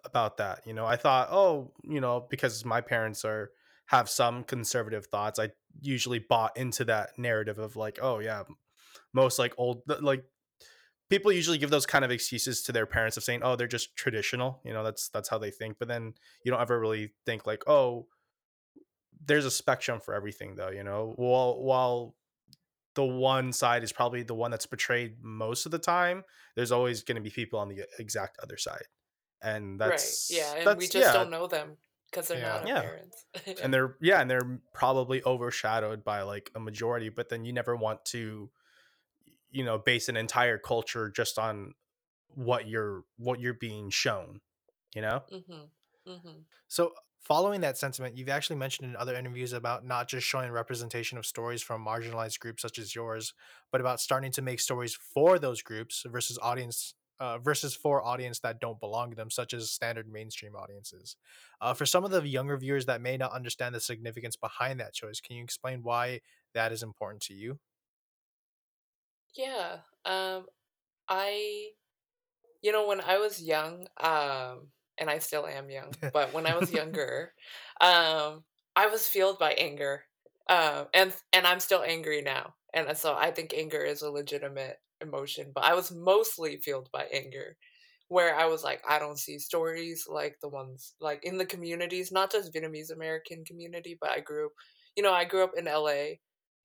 about 0.05 0.37
that. 0.37 0.67
You 0.67 0.75
know, 0.75 0.85
I 0.85 0.97
thought, 0.97 1.29
oh, 1.31 1.73
you 1.83 2.01
know, 2.01 2.27
because 2.29 2.65
my 2.65 2.81
parents 2.81 3.25
are 3.25 3.51
have 3.89 4.09
some 4.09 4.45
conservative 4.45 5.07
thoughts, 5.07 5.39
I 5.39 5.51
usually 5.81 6.19
bought 6.19 6.57
into 6.57 6.85
that 6.85 7.11
narrative 7.19 7.59
of 7.59 7.75
like, 7.75 7.99
oh 8.01 8.19
yeah, 8.19 8.43
most 9.13 9.39
like 9.39 9.55
old 9.57 9.83
like 10.01 10.25
people 11.09 11.33
usually 11.33 11.59
give 11.59 11.71
those 11.71 11.87
kind 11.87 12.05
of 12.05 12.11
excuses 12.11 12.63
to 12.63 12.73
their 12.73 12.85
parents 12.85 13.17
of 13.17 13.25
saying, 13.25 13.41
oh, 13.43 13.57
they're 13.57 13.67
just 13.67 13.97
traditional. 13.97 14.61
You 14.65 14.75
know, 14.75 14.85
that's 14.85 15.09
that's 15.09 15.29
how 15.29 15.39
they 15.39 15.51
think. 15.51 15.79
But 15.79 15.89
then 15.89 16.13
you 16.45 16.53
don't 16.53 16.61
ever 16.61 16.79
really 16.79 17.13
think 17.25 17.47
like, 17.47 17.67
oh, 17.67 18.07
there's 19.25 19.47
a 19.47 19.51
spectrum 19.51 20.01
for 20.01 20.15
everything 20.15 20.55
though. 20.55 20.71
You 20.71 20.85
know, 20.85 21.15
while 21.17 21.63
while 21.63 22.15
the 22.95 23.05
one 23.05 23.53
side 23.53 23.83
is 23.83 23.93
probably 23.93 24.23
the 24.23 24.35
one 24.35 24.51
that's 24.51 24.67
portrayed 24.67 25.17
most 25.23 25.65
of 25.65 25.73
the 25.73 25.79
time, 25.79 26.25
there's 26.57 26.73
always 26.73 27.03
going 27.03 27.17
to 27.17 27.23
be 27.23 27.31
people 27.31 27.59
on 27.59 27.69
the 27.69 27.87
exact 27.99 28.37
other 28.43 28.59
side, 28.59 28.85
and 29.41 29.81
that's 29.81 30.31
right 30.31 30.41
yeah 30.41 30.55
and 30.57 30.67
that's, 30.67 30.79
we 30.79 30.85
just 30.85 30.97
yeah, 30.97 31.13
don't 31.13 31.31
know 31.31 31.47
them 31.47 31.77
because 32.11 32.29
they're 32.29 32.39
Yeah. 32.39 32.49
not 32.49 32.63
our 32.63 32.69
Yeah. 32.69 32.81
parents 32.81 33.25
and 33.63 33.73
they're 33.73 33.97
yeah 34.01 34.21
and 34.21 34.31
they're 34.31 34.61
probably 34.73 35.23
overshadowed 35.25 36.05
by 36.05 36.23
like 36.23 36.51
a 36.55 36.61
majority 36.61 37.09
but 37.09 37.29
then 37.29 37.45
you 37.45 37.53
never 37.53 37.77
want 37.77 38.05
to 38.07 38.51
you 39.51 39.65
know 39.65 39.79
base 39.79 40.09
an 40.09 40.17
entire 40.17 40.59
culture 40.59 41.11
just 41.11 41.39
on 41.39 41.75
what 42.35 42.69
you're 42.69 43.05
what 43.17 43.41
you're 43.41 43.55
being 43.55 43.91
shown 43.91 44.41
you 44.95 45.03
know 45.03 45.23
mm-hmm. 45.33 45.65
Mm-hmm. 46.09 46.39
So, 46.69 46.93
following 47.21 47.61
that 47.61 47.77
sentiment, 47.77 48.17
you've 48.17 48.29
actually 48.29 48.57
mentioned 48.57 48.89
in 48.89 48.97
other 48.97 49.15
interviews 49.15 49.53
about 49.53 49.85
not 49.85 50.09
just 50.09 50.27
showing 50.27 50.51
representation 50.51 51.19
of 51.19 51.27
stories 51.27 51.63
from 51.63 51.85
marginalized 51.85 52.39
groups 52.39 52.63
such 52.63 52.79
as 52.79 52.95
yours, 52.95 53.35
but 53.71 53.81
about 53.81 54.01
starting 54.01 54.33
to 54.33 54.43
make 54.43 54.61
stories 54.61 54.95
for 54.95 55.39
those 55.39 55.61
groups 55.63 56.05
versus 56.09 56.39
audience 56.41 56.95
uh, 57.21 57.39
versus 57.39 57.75
for 57.75 58.03
audience 58.05 58.41
that 58.41 58.61
don't 58.61 58.81
belong 58.81 59.11
to 59.11 59.17
them, 59.17 59.31
such 59.31 59.55
as 59.55 59.71
standard 59.71 60.09
mainstream 60.09 60.55
audiences. 60.55 61.17
Uh, 61.61 61.75
for 61.75 61.87
some 61.87 62.05
of 62.05 62.11
the 62.11 62.27
younger 62.27 62.57
viewers 62.57 62.87
that 62.87 63.01
may 63.01 63.17
not 63.17 63.33
understand 63.33 63.75
the 63.75 63.81
significance 63.81 64.37
behind 64.37 64.81
that 64.81 64.95
choice, 64.95 65.21
can 65.21 65.37
you 65.37 65.45
explain 65.45 65.83
why 65.83 66.21
that 66.55 66.73
is 66.73 66.83
important 66.83 67.23
to 67.23 67.35
you? 67.35 67.59
Yeah. 69.35 69.83
Um 70.05 70.47
I 71.09 71.73
you 72.63 72.73
know 72.73 72.87
when 72.89 73.01
I 73.03 73.19
was 73.19 73.43
young, 73.43 73.89
um 73.99 74.73
and 74.99 75.11
I 75.11 75.19
still 75.21 75.47
am 75.47 75.71
young, 75.71 75.99
but 76.13 76.33
when 76.33 76.47
I 76.47 76.57
was 76.57 76.73
younger, 76.73 77.35
um 77.81 78.45
I 78.77 78.89
was 78.89 79.09
fueled 79.09 79.39
by 79.39 79.55
anger. 79.55 80.05
Um 80.49 80.89
and 80.95 81.17
and 81.33 81.47
I'm 81.49 81.61
still 81.61 81.83
angry 81.85 82.23
now. 82.23 82.57
And 82.75 82.97
so 82.99 83.17
I 83.17 83.33
think 83.33 83.55
anger 83.55 83.85
is 83.85 84.03
a 84.03 84.11
legitimate 84.13 84.81
emotion, 85.03 85.53
but 85.55 85.65
I 85.65 85.75
was 85.75 85.91
mostly 85.93 86.57
fueled 86.59 86.91
by 86.93 87.07
anger 87.13 87.57
where 88.09 88.35
I 88.35 88.47
was 88.47 88.65
like 88.65 88.83
I 88.89 88.99
don't 88.99 89.19
see 89.19 89.39
stories 89.39 90.07
like 90.11 90.39
the 90.41 90.49
ones 90.49 90.95
like 91.01 91.25
in 91.25 91.37
the 91.39 91.47
communities, 91.47 92.11
not 92.11 92.33
just 92.33 92.53
Vietnamese 92.55 92.91
American 92.93 93.45
community, 93.45 93.97
but 94.01 94.11
I 94.11 94.21
grew 94.21 94.47
up, 94.47 94.53
you 94.97 95.03
know, 95.03 95.13
I 95.13 95.25
grew 95.25 95.45
up 95.45 95.53
in 95.57 95.67
LA 95.67 96.17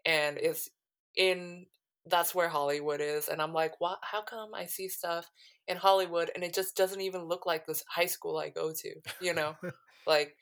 and 0.06 0.38
it's 0.38 0.70
in 1.18 1.66
that's 2.06 2.36
where 2.36 2.50
Hollywood 2.50 3.00
is. 3.02 3.30
And 3.30 3.42
I'm 3.42 3.54
like, 3.54 3.80
what? 3.80 3.98
How 4.02 4.22
come 4.22 4.54
I 4.54 4.66
see 4.66 4.90
stuff 4.90 5.30
in 5.68 5.78
Hollywood 5.78 6.32
and 6.36 6.44
it 6.44 6.54
just 6.54 6.76
doesn't 6.76 7.00
even 7.00 7.24
look 7.24 7.46
like 7.46 7.66
this 7.66 7.84
high 7.90 8.08
school 8.08 8.38
I 8.38 8.50
go 8.50 8.74
to? 8.74 8.90
You 9.22 9.34
know, 9.34 9.56
like 10.08 10.36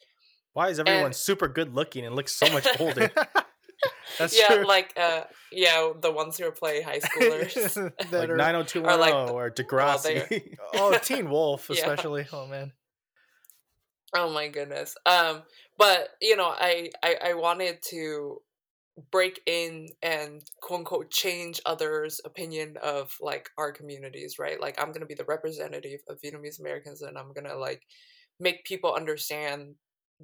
why 0.53 0.69
is 0.69 0.79
everyone 0.79 1.05
And- 1.05 1.15
super 1.15 1.47
good 1.47 1.73
looking 1.73 2.05
and 2.05 2.15
looks 2.15 2.33
so 2.35 2.47
much 2.51 2.67
older 2.79 3.09
That's 4.19 4.37
yeah, 4.37 4.47
true. 4.55 4.65
like 4.65 4.93
uh, 4.97 5.23
yeah, 5.51 5.91
the 5.99 6.11
ones 6.11 6.37
who 6.37 6.51
play 6.51 6.81
high 6.81 6.99
schoolers. 7.09 7.53
That 8.11 8.19
like 8.19 8.29
are- 8.29 8.35
90210 8.37 8.85
or 8.85 8.97
like 8.97 9.31
or, 9.31 9.49
degrassi 9.51 10.57
oh, 10.75 10.97
Teen 10.97 11.29
Wolf, 11.29 11.67
Yeah. 11.69 11.77
especially. 11.77 12.27
Oh 12.31 12.47
man. 12.47 12.71
Oh 14.13 14.29
my 14.31 14.47
goodness. 14.49 14.95
Um, 15.05 15.43
but 15.77 16.09
you 16.21 16.35
know, 16.35 16.53
I, 16.53 16.89
I 17.03 17.15
I 17.29 17.33
wanted 17.33 17.79
to 17.89 18.41
break 19.09 19.39
in 19.45 19.87
and 20.03 20.41
quote 20.61 20.79
unquote 20.79 21.09
change 21.11 21.61
others' 21.65 22.19
opinion 22.25 22.75
of 22.83 23.15
like 23.21 23.49
our 23.57 23.71
communities, 23.71 24.37
right? 24.37 24.59
Like 24.59 24.79
I'm 24.81 24.91
gonna 24.91 25.05
be 25.05 25.15
the 25.15 25.25
representative 25.25 26.01
of 26.09 26.19
Vietnamese 26.21 26.59
Americans, 26.59 27.01
and 27.01 27.17
I'm 27.17 27.31
gonna 27.33 27.55
like 27.55 27.83
make 28.39 28.65
people 28.65 28.93
understand 28.93 29.75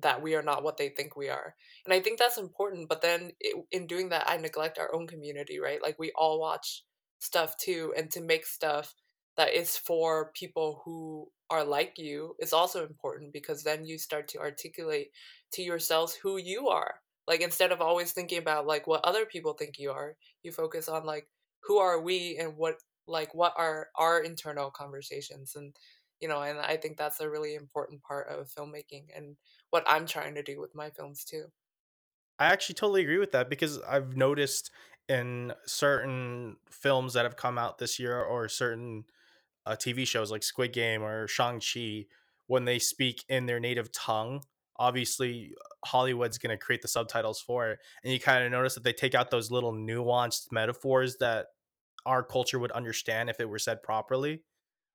that 0.02 0.22
we 0.22 0.36
are 0.36 0.44
not 0.44 0.64
what 0.64 0.78
they 0.78 0.90
think 0.90 1.16
we 1.16 1.30
are. 1.30 1.56
And 1.86 1.94
I 1.94 2.00
think 2.00 2.20
that's 2.20 2.38
important. 2.38 2.90
But 2.90 3.02
then 3.02 3.32
it, 3.40 3.56
in 3.72 3.88
doing 3.88 4.10
that, 4.10 4.30
I 4.30 4.38
neglect 4.38 4.78
our 4.78 4.94
own 4.94 5.08
community, 5.08 5.60
right? 5.60 5.82
Like 5.82 5.98
we 6.00 6.12
all 6.16 6.40
watch 6.40 6.84
stuff 7.20 7.58
too, 7.58 7.94
and 7.98 8.12
to 8.12 8.22
make 8.22 8.46
stuff 8.46 8.94
that 9.38 9.54
is 9.54 9.78
for 9.78 10.32
people 10.34 10.82
who 10.84 11.28
are 11.50 11.64
like 11.64 11.94
you 11.98 12.36
is 12.40 12.54
also 12.54 12.86
important 12.86 13.32
because 13.32 13.64
then 13.64 13.86
you 13.86 13.98
start 13.98 14.28
to 14.28 14.40
articulate 14.40 15.12
to 15.54 15.62
yourselves 15.62 16.14
who 16.16 16.38
you 16.38 16.68
are. 16.68 16.96
Like 17.28 17.42
instead 17.42 17.72
of 17.72 17.82
always 17.82 18.12
thinking 18.12 18.40
about 18.40 18.68
like 18.68 18.88
what 18.88 19.06
other 19.06 19.26
people 19.26 19.54
think 19.54 19.78
you 19.78 19.92
are, 19.92 20.16
you 20.44 20.52
focus 20.52 20.90
on 20.90 21.06
like 21.06 21.28
who 21.64 21.78
are 21.78 22.02
we 22.02 22.38
and 22.40 22.58
what 22.58 22.76
like 23.08 23.34
what 23.34 23.54
are 23.58 23.88
our 23.96 24.22
internal 24.22 24.70
conversations 24.70 25.54
and 25.56 25.74
you 26.19 26.27
know, 26.27 26.41
and 26.41 26.60
I 26.60 26.77
think 26.77 26.97
that's 26.97 27.19
a 27.19 27.30
really 27.30 27.56
important 27.56 28.01
part 28.01 28.27
of 28.30 28.49
filmmaking 28.49 29.06
and 29.15 29.38
what 29.69 29.84
I'm 29.88 30.06
trying 30.06 30.36
to 30.36 30.43
do 30.43 30.60
with 30.60 30.75
my 30.75 30.89
films 30.89 31.23
too. 31.23 31.45
I 32.39 32.45
actually 32.45 32.75
totally 32.75 33.01
agree 33.01 33.17
with 33.17 33.32
that 33.32 33.49
because 33.49 33.82
I've 33.82 34.15
noticed 34.15 34.71
in 35.10 35.53
certain 35.65 36.58
films 36.69 37.13
that 37.13 37.25
have 37.25 37.36
come 37.36 37.58
out 37.58 37.77
this 37.77 37.97
year 37.97 38.21
or 38.21 38.47
certain 38.49 39.06
uh, 39.65 39.75
TV 39.75 40.06
shows 40.06 40.32
like 40.32 40.43
Squid 40.43 40.73
Game 40.73 41.03
or 41.03 41.27
Shang-Chi, 41.27 42.06
when 42.47 42.65
they 42.65 42.80
speak 42.80 43.23
in 43.27 43.45
their 43.45 43.60
native 43.60 43.91
tongue, 43.91 44.41
obviously 44.77 45.53
Hollywood's 45.86 46.38
going 46.38 46.58
to 46.58 46.58
create 46.58 46.82
the 46.82 46.88
subtitles 46.88 47.41
for 47.41 47.71
it. 47.71 47.80
And 48.03 48.13
you 48.13 48.19
kind 48.19 48.43
of 48.43 48.51
notice 48.51 48.75
that 48.75 48.84
they 48.84 48.93
take 48.93 49.15
out 49.15 49.32
those 49.32 49.51
little 49.51 49.73
nuanced 49.73 50.51
metaphors 50.51 51.17
that 51.17 51.47
our 52.06 52.23
culture 52.23 52.60
would 52.60 52.71
understand 52.71 53.30
if 53.30 53.39
it 53.39 53.49
were 53.49 53.60
said 53.60 53.84
properly. 53.84 54.43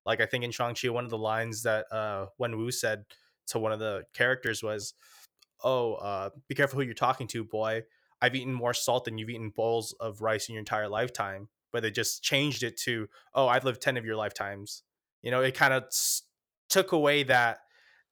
Like 0.05 0.21
I 0.21 0.27
think 0.27 0.45
in 0.45 0.51
Shang-Chi, 0.51 0.89
one 0.89 1.05
of 1.05 1.11
the 1.11 1.19
lines 1.19 1.63
that 1.63 1.87
uh, 1.93 2.27
Wenwu 2.41 2.73
said 2.73 3.05
to 3.49 3.59
one 3.59 3.73
of 3.73 3.79
the 3.79 4.05
characters 4.15 4.63
was, 4.63 4.95
oh, 5.63 5.95
uh, 5.95 6.31
be 6.49 6.55
careful 6.55 6.79
who 6.81 6.85
you're 6.85 6.95
talking 6.95 7.27
to, 7.29 7.45
boy. 7.45 7.83
I've 8.21 8.35
eaten 8.35 8.53
more 8.53 8.75
salt 8.75 9.05
than 9.05 9.19
you've 9.19 9.31
eaten 9.31 9.51
bowls 9.51 9.95
of 10.01 10.21
rice 10.21 10.49
in 10.49 10.55
your 10.55 10.61
entire 10.61 10.89
lifetime. 10.89 11.49
But 11.73 11.83
they 11.83 11.91
just 11.91 12.23
changed 12.23 12.63
it 12.63 12.77
to, 12.83 13.09
oh, 13.35 13.49
I've 13.49 13.65
lived 13.65 13.81
10 13.81 13.97
of 13.97 14.05
your 14.05 14.17
lifetimes. 14.17 14.83
You 15.23 15.31
know, 15.31 15.41
it 15.41 15.55
kind 15.55 15.73
of 15.73 15.85
took 16.69 16.93
away 16.93 17.23
that, 17.25 17.59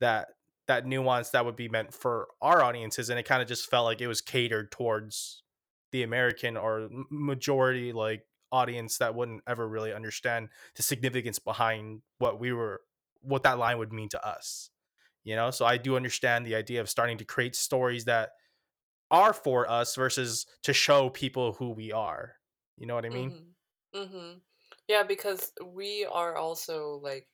that, 0.00 0.29
that 0.66 0.87
nuance 0.87 1.31
that 1.31 1.44
would 1.44 1.57
be 1.57 1.68
meant 1.68 1.92
for 1.92 2.29
our 2.40 2.62
audiences. 2.62 3.11
And 3.11 3.18
it 3.18 3.24
kind 3.24 3.42
of 3.42 3.48
just 3.48 3.68
felt 3.68 3.85
like 3.85 4.00
it 4.00 4.07
was 4.07 4.20
catered 4.20 4.72
towards 4.72 5.42
the 5.92 6.03
American 6.03 6.57
or 6.57 6.88
majority 7.11 7.92
like 7.92 8.22
audience 8.52 8.98
that 8.98 9.14
wouldn't 9.14 9.42
ever 9.46 9.68
really 9.68 9.92
understand 9.92 10.48
the 10.76 10.82
significance 10.82 11.38
behind 11.38 12.02
what 12.18 12.40
we 12.40 12.52
were, 12.52 12.80
what 13.22 13.42
that 13.42 13.58
line 13.58 13.78
would 13.78 13.92
mean 13.92 14.08
to 14.08 14.26
us 14.26 14.70
you 15.24 15.36
know 15.36 15.50
so 15.50 15.64
i 15.64 15.76
do 15.76 15.96
understand 15.96 16.46
the 16.46 16.54
idea 16.54 16.80
of 16.80 16.88
starting 16.88 17.18
to 17.18 17.24
create 17.24 17.54
stories 17.54 18.04
that 18.04 18.30
are 19.10 19.32
for 19.32 19.68
us 19.70 19.94
versus 19.94 20.46
to 20.62 20.72
show 20.72 21.10
people 21.10 21.52
who 21.52 21.70
we 21.70 21.92
are 21.92 22.34
you 22.78 22.86
know 22.86 22.94
what 22.94 23.04
i 23.04 23.08
mean 23.08 23.30
mm-hmm. 23.30 24.00
Mm-hmm. 24.00 24.38
yeah 24.88 25.02
because 25.02 25.52
we 25.64 26.06
are 26.10 26.36
also 26.36 27.00
like 27.02 27.26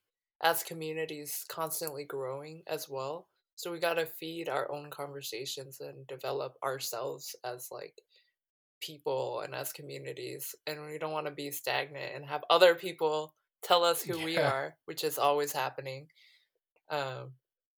as 0.43 0.63
communities 0.63 1.45
constantly 1.49 2.05
growing 2.05 2.63
as 2.67 2.89
well 2.89 3.29
so 3.57 3.73
we 3.73 3.79
got 3.79 3.95
to 3.95 4.07
feed 4.07 4.49
our 4.49 4.71
own 4.71 4.91
conversations 4.91 5.81
and 5.81 6.07
develop 6.07 6.57
ourselves 6.63 7.35
as 7.45 7.69
like 7.71 8.03
people 8.81 9.41
and 9.41 9.55
as 9.55 9.73
communities 9.73 10.55
and 10.67 10.85
we 10.87 10.99
don't 10.99 11.13
want 11.13 11.27
to 11.27 11.33
be 11.33 11.51
stagnant 11.51 12.15
and 12.15 12.25
have 12.25 12.45
other 12.51 12.75
people 12.75 13.35
tell 13.63 13.83
us 13.83 14.03
who 14.03 14.19
yeah. 14.19 14.25
we 14.25 14.37
are 14.37 14.77
which 14.85 15.03
is 15.03 15.19
always 15.19 15.53
happening 15.53 16.07
um, 16.91 17.33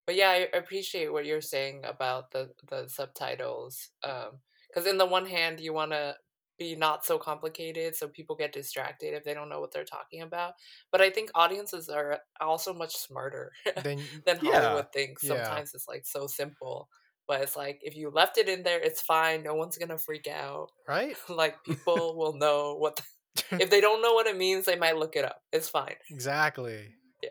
but 0.09 0.15
yeah, 0.15 0.29
I 0.29 0.57
appreciate 0.57 1.13
what 1.13 1.27
you're 1.27 1.39
saying 1.39 1.83
about 1.85 2.31
the 2.31 2.49
the 2.67 2.87
subtitles. 2.87 3.89
Because 4.01 4.85
um, 4.85 4.87
in 4.87 4.97
the 4.97 5.05
one 5.05 5.27
hand, 5.27 5.59
you 5.59 5.71
want 5.71 5.91
to 5.91 6.15
be 6.57 6.75
not 6.75 7.05
so 7.05 7.19
complicated, 7.19 7.95
so 7.95 8.07
people 8.07 8.35
get 8.35 8.51
distracted 8.51 9.13
if 9.13 9.23
they 9.23 9.35
don't 9.35 9.49
know 9.49 9.59
what 9.59 9.71
they're 9.71 9.85
talking 9.85 10.23
about. 10.23 10.53
But 10.91 11.01
I 11.01 11.11
think 11.11 11.29
audiences 11.35 11.89
are 11.89 12.21
also 12.41 12.73
much 12.73 12.95
smarter 12.97 13.51
than, 13.83 13.99
than 14.25 14.39
yeah. 14.41 14.61
Hollywood 14.61 14.91
thinks. 14.91 15.27
Sometimes 15.27 15.71
yeah. 15.73 15.75
it's 15.75 15.87
like 15.87 16.07
so 16.07 16.25
simple. 16.25 16.89
But 17.29 17.41
it's 17.41 17.55
like 17.55 17.79
if 17.83 17.95
you 17.95 18.09
left 18.09 18.39
it 18.39 18.49
in 18.49 18.63
there, 18.63 18.81
it's 18.81 19.01
fine. 19.01 19.43
No 19.43 19.53
one's 19.53 19.77
gonna 19.77 19.99
freak 19.99 20.27
out. 20.27 20.71
Right? 20.87 21.15
like 21.29 21.63
people 21.63 22.17
will 22.17 22.33
know 22.33 22.75
what. 22.75 22.95
The, 22.95 23.03
if 23.61 23.69
they 23.69 23.79
don't 23.79 24.01
know 24.01 24.13
what 24.13 24.25
it 24.25 24.35
means, 24.35 24.65
they 24.65 24.75
might 24.75 24.97
look 24.97 25.15
it 25.15 25.23
up. 25.23 25.43
It's 25.53 25.69
fine. 25.69 25.93
Exactly. 26.09 26.87
Yeah. 27.21 27.29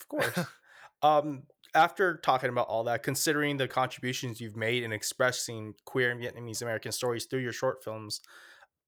Of 0.00 0.08
course. 0.08 0.46
um, 1.02 1.42
after 1.74 2.16
talking 2.16 2.48
about 2.48 2.68
all 2.68 2.84
that, 2.84 3.02
considering 3.02 3.58
the 3.58 3.68
contributions 3.68 4.40
you've 4.40 4.56
made 4.56 4.82
in 4.82 4.92
expressing 4.92 5.74
queer 5.84 6.10
and 6.10 6.20
Vietnamese 6.20 6.62
American 6.62 6.90
stories 6.90 7.26
through 7.26 7.40
your 7.40 7.52
short 7.52 7.84
films, 7.84 8.22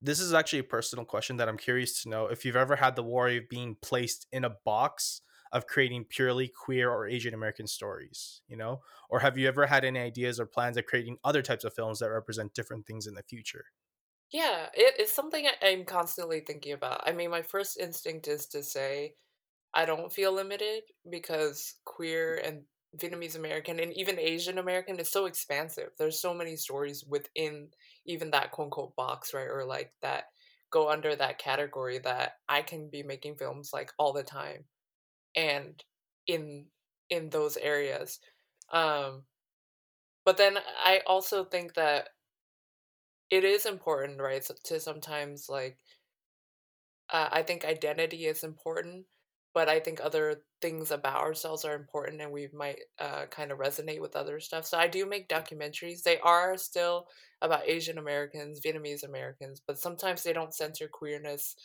this 0.00 0.18
is 0.18 0.32
actually 0.32 0.60
a 0.60 0.64
personal 0.64 1.04
question 1.04 1.36
that 1.36 1.50
I'm 1.50 1.58
curious 1.58 2.02
to 2.02 2.08
know 2.08 2.28
if 2.28 2.46
you've 2.46 2.56
ever 2.56 2.76
had 2.76 2.96
the 2.96 3.02
worry 3.02 3.36
of 3.36 3.50
being 3.50 3.76
placed 3.82 4.26
in 4.32 4.46
a 4.46 4.56
box 4.64 5.20
of 5.52 5.66
creating 5.66 6.04
purely 6.04 6.48
queer 6.48 6.90
or 6.90 7.06
Asian 7.06 7.34
American 7.34 7.66
stories, 7.66 8.42
you 8.46 8.56
know? 8.56 8.82
Or 9.08 9.20
have 9.20 9.36
you 9.38 9.48
ever 9.48 9.66
had 9.66 9.84
any 9.84 9.98
ideas 10.00 10.38
or 10.40 10.46
plans 10.46 10.76
of 10.76 10.86
creating 10.86 11.18
other 11.24 11.42
types 11.42 11.64
of 11.64 11.74
films 11.74 11.98
that 12.00 12.10
represent 12.10 12.54
different 12.54 12.86
things 12.86 13.06
in 13.06 13.14
the 13.14 13.22
future? 13.22 13.66
Yeah, 14.32 14.68
it, 14.74 14.94
it's 14.98 15.12
something 15.12 15.46
I'm 15.62 15.84
constantly 15.84 16.40
thinking 16.40 16.72
about. 16.72 17.02
I 17.06 17.12
mean, 17.12 17.30
my 17.30 17.42
first 17.42 17.76
instinct 17.78 18.28
is 18.28 18.46
to 18.48 18.62
say, 18.62 19.16
I 19.74 19.86
don't 19.86 20.12
feel 20.12 20.32
limited 20.32 20.84
because 21.10 21.76
queer 21.86 22.36
and 22.38 22.66
Vietnamese 22.98 23.36
American 23.36 23.80
and 23.80 23.92
even 23.94 24.18
Asian 24.18 24.58
American 24.58 25.00
is 25.00 25.10
so 25.10 25.26
expansive. 25.26 25.90
There's 25.98 26.20
so 26.20 26.34
many 26.34 26.56
stories 26.56 27.04
within 27.04 27.72
even 28.06 28.32
that 28.32 28.52
quote 28.52 28.66
unquote 28.66 28.96
box, 28.96 29.34
right? 29.34 29.48
Or 29.48 29.64
like 29.66 29.94
that 30.02 30.26
go 30.70 30.90
under 30.90 31.16
that 31.16 31.38
category 31.38 31.98
that 32.00 32.34
I 32.48 32.62
can 32.62 32.90
be 32.90 33.02
making 33.04 33.36
films 33.38 33.72
like 33.74 33.92
all 33.98 34.12
the 34.14 34.24
time 34.24 34.66
and 35.36 35.82
in 36.26 36.66
in 37.10 37.30
those 37.30 37.56
areas. 37.56 38.20
Um 38.72 39.24
but 40.24 40.36
then 40.36 40.58
I 40.84 41.02
also 41.06 41.44
think 41.44 41.74
that 41.74 42.10
it 43.30 43.44
is 43.44 43.64
important, 43.66 44.20
right, 44.20 44.46
to 44.64 44.80
sometimes 44.80 45.48
like 45.48 45.78
uh, 47.10 47.28
I 47.32 47.42
think 47.42 47.64
identity 47.64 48.26
is 48.26 48.44
important 48.44 49.06
but 49.52 49.68
I 49.68 49.80
think 49.80 50.00
other 50.00 50.42
things 50.62 50.92
about 50.92 51.20
ourselves 51.20 51.64
are 51.64 51.74
important 51.74 52.22
and 52.22 52.30
we 52.30 52.48
might 52.54 52.78
uh, 53.00 53.26
kind 53.30 53.50
of 53.50 53.58
resonate 53.58 54.00
with 54.00 54.14
other 54.14 54.38
stuff. 54.38 54.64
So 54.64 54.78
I 54.78 54.86
do 54.86 55.06
make 55.06 55.28
documentaries. 55.28 56.04
They 56.04 56.20
are 56.20 56.56
still 56.56 57.08
about 57.42 57.68
Asian 57.68 57.98
Americans, 57.98 58.60
Vietnamese 58.60 59.02
Americans, 59.02 59.60
but 59.66 59.76
sometimes 59.76 60.22
they 60.22 60.32
don't 60.32 60.54
censor 60.54 60.86
queerness 60.86 61.56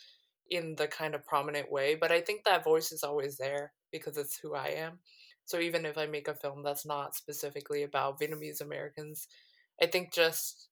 in 0.50 0.76
the 0.76 0.88
kind 0.88 1.16
of 1.16 1.26
prominent 1.26 1.72
way. 1.72 1.96
But 1.96 2.12
I 2.12 2.22
think 2.22 2.44
that 2.44 2.64
voice 2.64 2.92
is 2.92 3.04
always 3.04 3.38
there 3.38 3.74
because 3.92 4.18
it's 4.18 4.38
who 4.38 4.56
I 4.56 4.68
am. 4.68 5.00
So 5.46 5.60
even 5.60 5.86
if 5.86 5.98
I 5.98 6.06
make 6.08 6.28
a 6.28 6.36
film 6.36 6.64
that's 6.64 6.86
not 6.86 7.16
specifically 7.16 7.84
about 7.84 8.20
Vietnamese 8.20 8.62
Americans, 8.62 9.28
I 9.82 9.86
think 9.86 10.14
just 10.14 10.70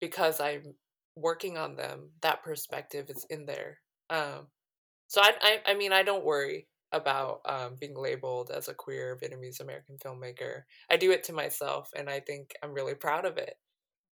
because 0.00 0.40
I'm 0.40 0.74
working 1.16 1.58
on 1.58 1.76
them, 1.76 2.10
that 2.22 2.42
perspective 2.42 3.10
is 3.10 3.26
in 3.30 3.46
there. 3.46 3.78
Um, 4.08 4.46
so 5.08 5.20
I, 5.20 5.32
I, 5.42 5.72
I 5.72 5.74
mean, 5.74 5.92
I 5.92 6.02
don't 6.02 6.24
worry 6.24 6.68
about 6.92 7.40
um, 7.46 7.76
being 7.80 7.96
labeled 7.96 8.50
as 8.54 8.68
a 8.68 8.74
queer 8.74 9.18
Vietnamese 9.20 9.60
American 9.60 9.96
filmmaker. 9.98 10.62
I 10.90 10.96
do 10.96 11.10
it 11.10 11.24
to 11.24 11.32
myself, 11.32 11.90
and 11.96 12.08
I 12.08 12.20
think 12.20 12.52
I'm 12.62 12.72
really 12.72 12.94
proud 12.94 13.24
of 13.24 13.36
it. 13.38 13.54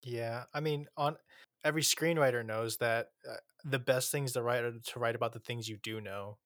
Yeah, 0.03 0.45
I 0.55 0.61
mean, 0.61 0.87
on 0.97 1.17
every 1.65 1.83
screenwriter 1.83 2.45
knows 2.45 2.79
that 2.79 3.09
uh, 3.29 3.37
the 3.65 3.79
best 3.79 4.11
things 4.11 4.33
to 4.33 4.43
write 4.43 4.65
are 4.65 4.73
to 4.73 4.99
write 4.99 5.15
about 5.15 5.33
the 5.33 5.41
things 5.41 5.69
you 5.69 5.79
do 5.83 6.01
know. 6.01 6.39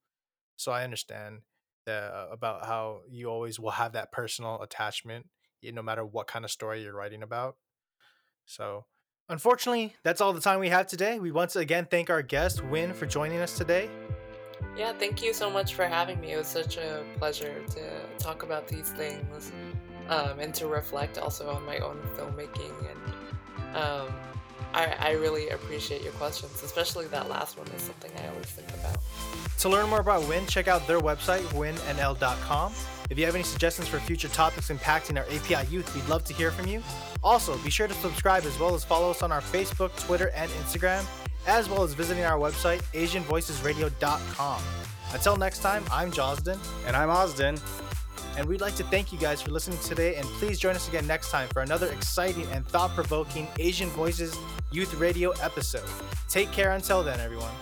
So 0.57 0.72
I 0.72 0.85
understand 0.85 1.40
uh, 1.87 2.27
about 2.31 2.66
how 2.66 3.01
you 3.09 3.29
always 3.29 3.59
will 3.59 3.70
have 3.72 3.92
that 3.92 4.12
personal 4.12 4.61
attachment, 4.62 5.27
no 5.62 5.83
matter 5.83 6.05
what 6.05 6.27
kind 6.27 6.44
of 6.44 6.51
story 6.51 6.83
you're 6.83 6.94
writing 6.94 7.22
about. 7.22 7.57
So, 8.44 8.87
unfortunately, 9.29 9.94
that's 10.03 10.20
all 10.20 10.33
the 10.33 10.40
time 10.40 10.61
we 10.61 10.68
have 10.68 10.87
today. 10.87 11.18
We 11.18 11.31
once 11.31 11.57
again 11.57 11.87
thank 11.90 12.11
our 12.11 12.22
guest 12.22 12.64
Win 12.64 12.92
for 12.92 13.07
joining 13.07 13.38
us 13.38 13.57
today. 13.57 13.90
Yeah, 14.77 14.92
thank 14.92 15.22
you 15.22 15.33
so 15.35 15.51
much 15.51 15.75
for 15.75 15.85
having 15.85 16.20
me. 16.20 16.33
It 16.33 16.38
was 16.38 16.46
such 16.46 16.77
a 16.77 17.05
pleasure 17.18 17.62
to 17.70 18.07
talk 18.18 18.42
about 18.42 18.68
these 18.68 18.90
things 18.90 19.53
um, 20.09 20.38
and 20.38 20.55
to 20.55 20.66
reflect 20.66 21.18
also 21.18 21.51
on 21.51 21.64
my 21.66 21.79
own 21.79 22.01
filmmaking. 22.16 22.72
And 22.90 23.77
um, 23.77 24.14
I, 24.75 24.94
I 24.98 25.11
really 25.12 25.48
appreciate 25.51 26.03
your 26.03 26.12
questions, 26.12 26.62
especially 26.62 27.07
that 27.07 27.29
last 27.29 27.59
one 27.59 27.66
is 27.68 27.83
something 27.83 28.11
I 28.22 28.29
always 28.29 28.46
think 28.46 28.68
about. 28.70 28.98
To 29.59 29.68
learn 29.68 29.88
more 29.88 30.01
about 30.01 30.27
WIN, 30.29 30.46
check 30.46 30.68
out 30.68 30.87
their 30.87 31.01
website, 31.01 31.42
winnl.com. 31.53 32.72
If 33.11 33.18
you 33.18 33.27
have 33.27 33.35
any 33.35 33.44
suggestions 33.44 33.88
for 33.88 33.98
future 34.01 34.29
topics 34.29 34.70
impacting 34.70 35.18
our 35.18 35.25
API 35.25 35.70
youth, 35.70 35.94
we'd 35.94 36.09
love 36.09 36.25
to 36.25 36.33
hear 36.33 36.51
from 36.51 36.66
you. 36.66 36.83
Also, 37.22 37.57
be 37.59 37.70
sure 37.70 37.87
to 37.87 37.94
subscribe 37.94 38.44
as 38.44 38.59
well 38.59 38.75
as 38.75 38.85
follow 38.85 39.11
us 39.11 39.22
on 39.22 39.31
our 39.31 39.40
Facebook, 39.40 39.94
Twitter, 40.07 40.31
and 40.35 40.51
Instagram 40.53 41.05
as 41.46 41.68
well 41.68 41.83
as 41.83 41.94
visiting 41.94 42.25
our 42.25 42.38
website, 42.38 42.83
AsianVoicesRadio.com. 42.92 44.62
Until 45.12 45.37
next 45.37 45.59
time, 45.59 45.85
I'm 45.90 46.11
Josden. 46.11 46.59
And 46.87 46.96
I'm 46.96 47.11
Osden. 47.11 47.59
And 48.36 48.46
we'd 48.46 48.60
like 48.60 48.74
to 48.76 48.84
thank 48.84 49.12
you 49.12 49.18
guys 49.18 49.42
for 49.42 49.50
listening 49.50 49.78
today, 49.80 50.16
and 50.16 50.26
please 50.38 50.58
join 50.58 50.74
us 50.74 50.88
again 50.88 51.06
next 51.06 51.30
time 51.30 51.48
for 51.50 51.62
another 51.62 51.88
exciting 51.88 52.46
and 52.52 52.66
thought 52.66 52.90
provoking 52.94 53.46
Asian 53.58 53.88
Voices 53.90 54.36
Youth 54.70 54.94
Radio 54.94 55.32
episode. 55.42 55.88
Take 56.28 56.50
care 56.50 56.72
until 56.72 57.02
then, 57.02 57.20
everyone. 57.20 57.52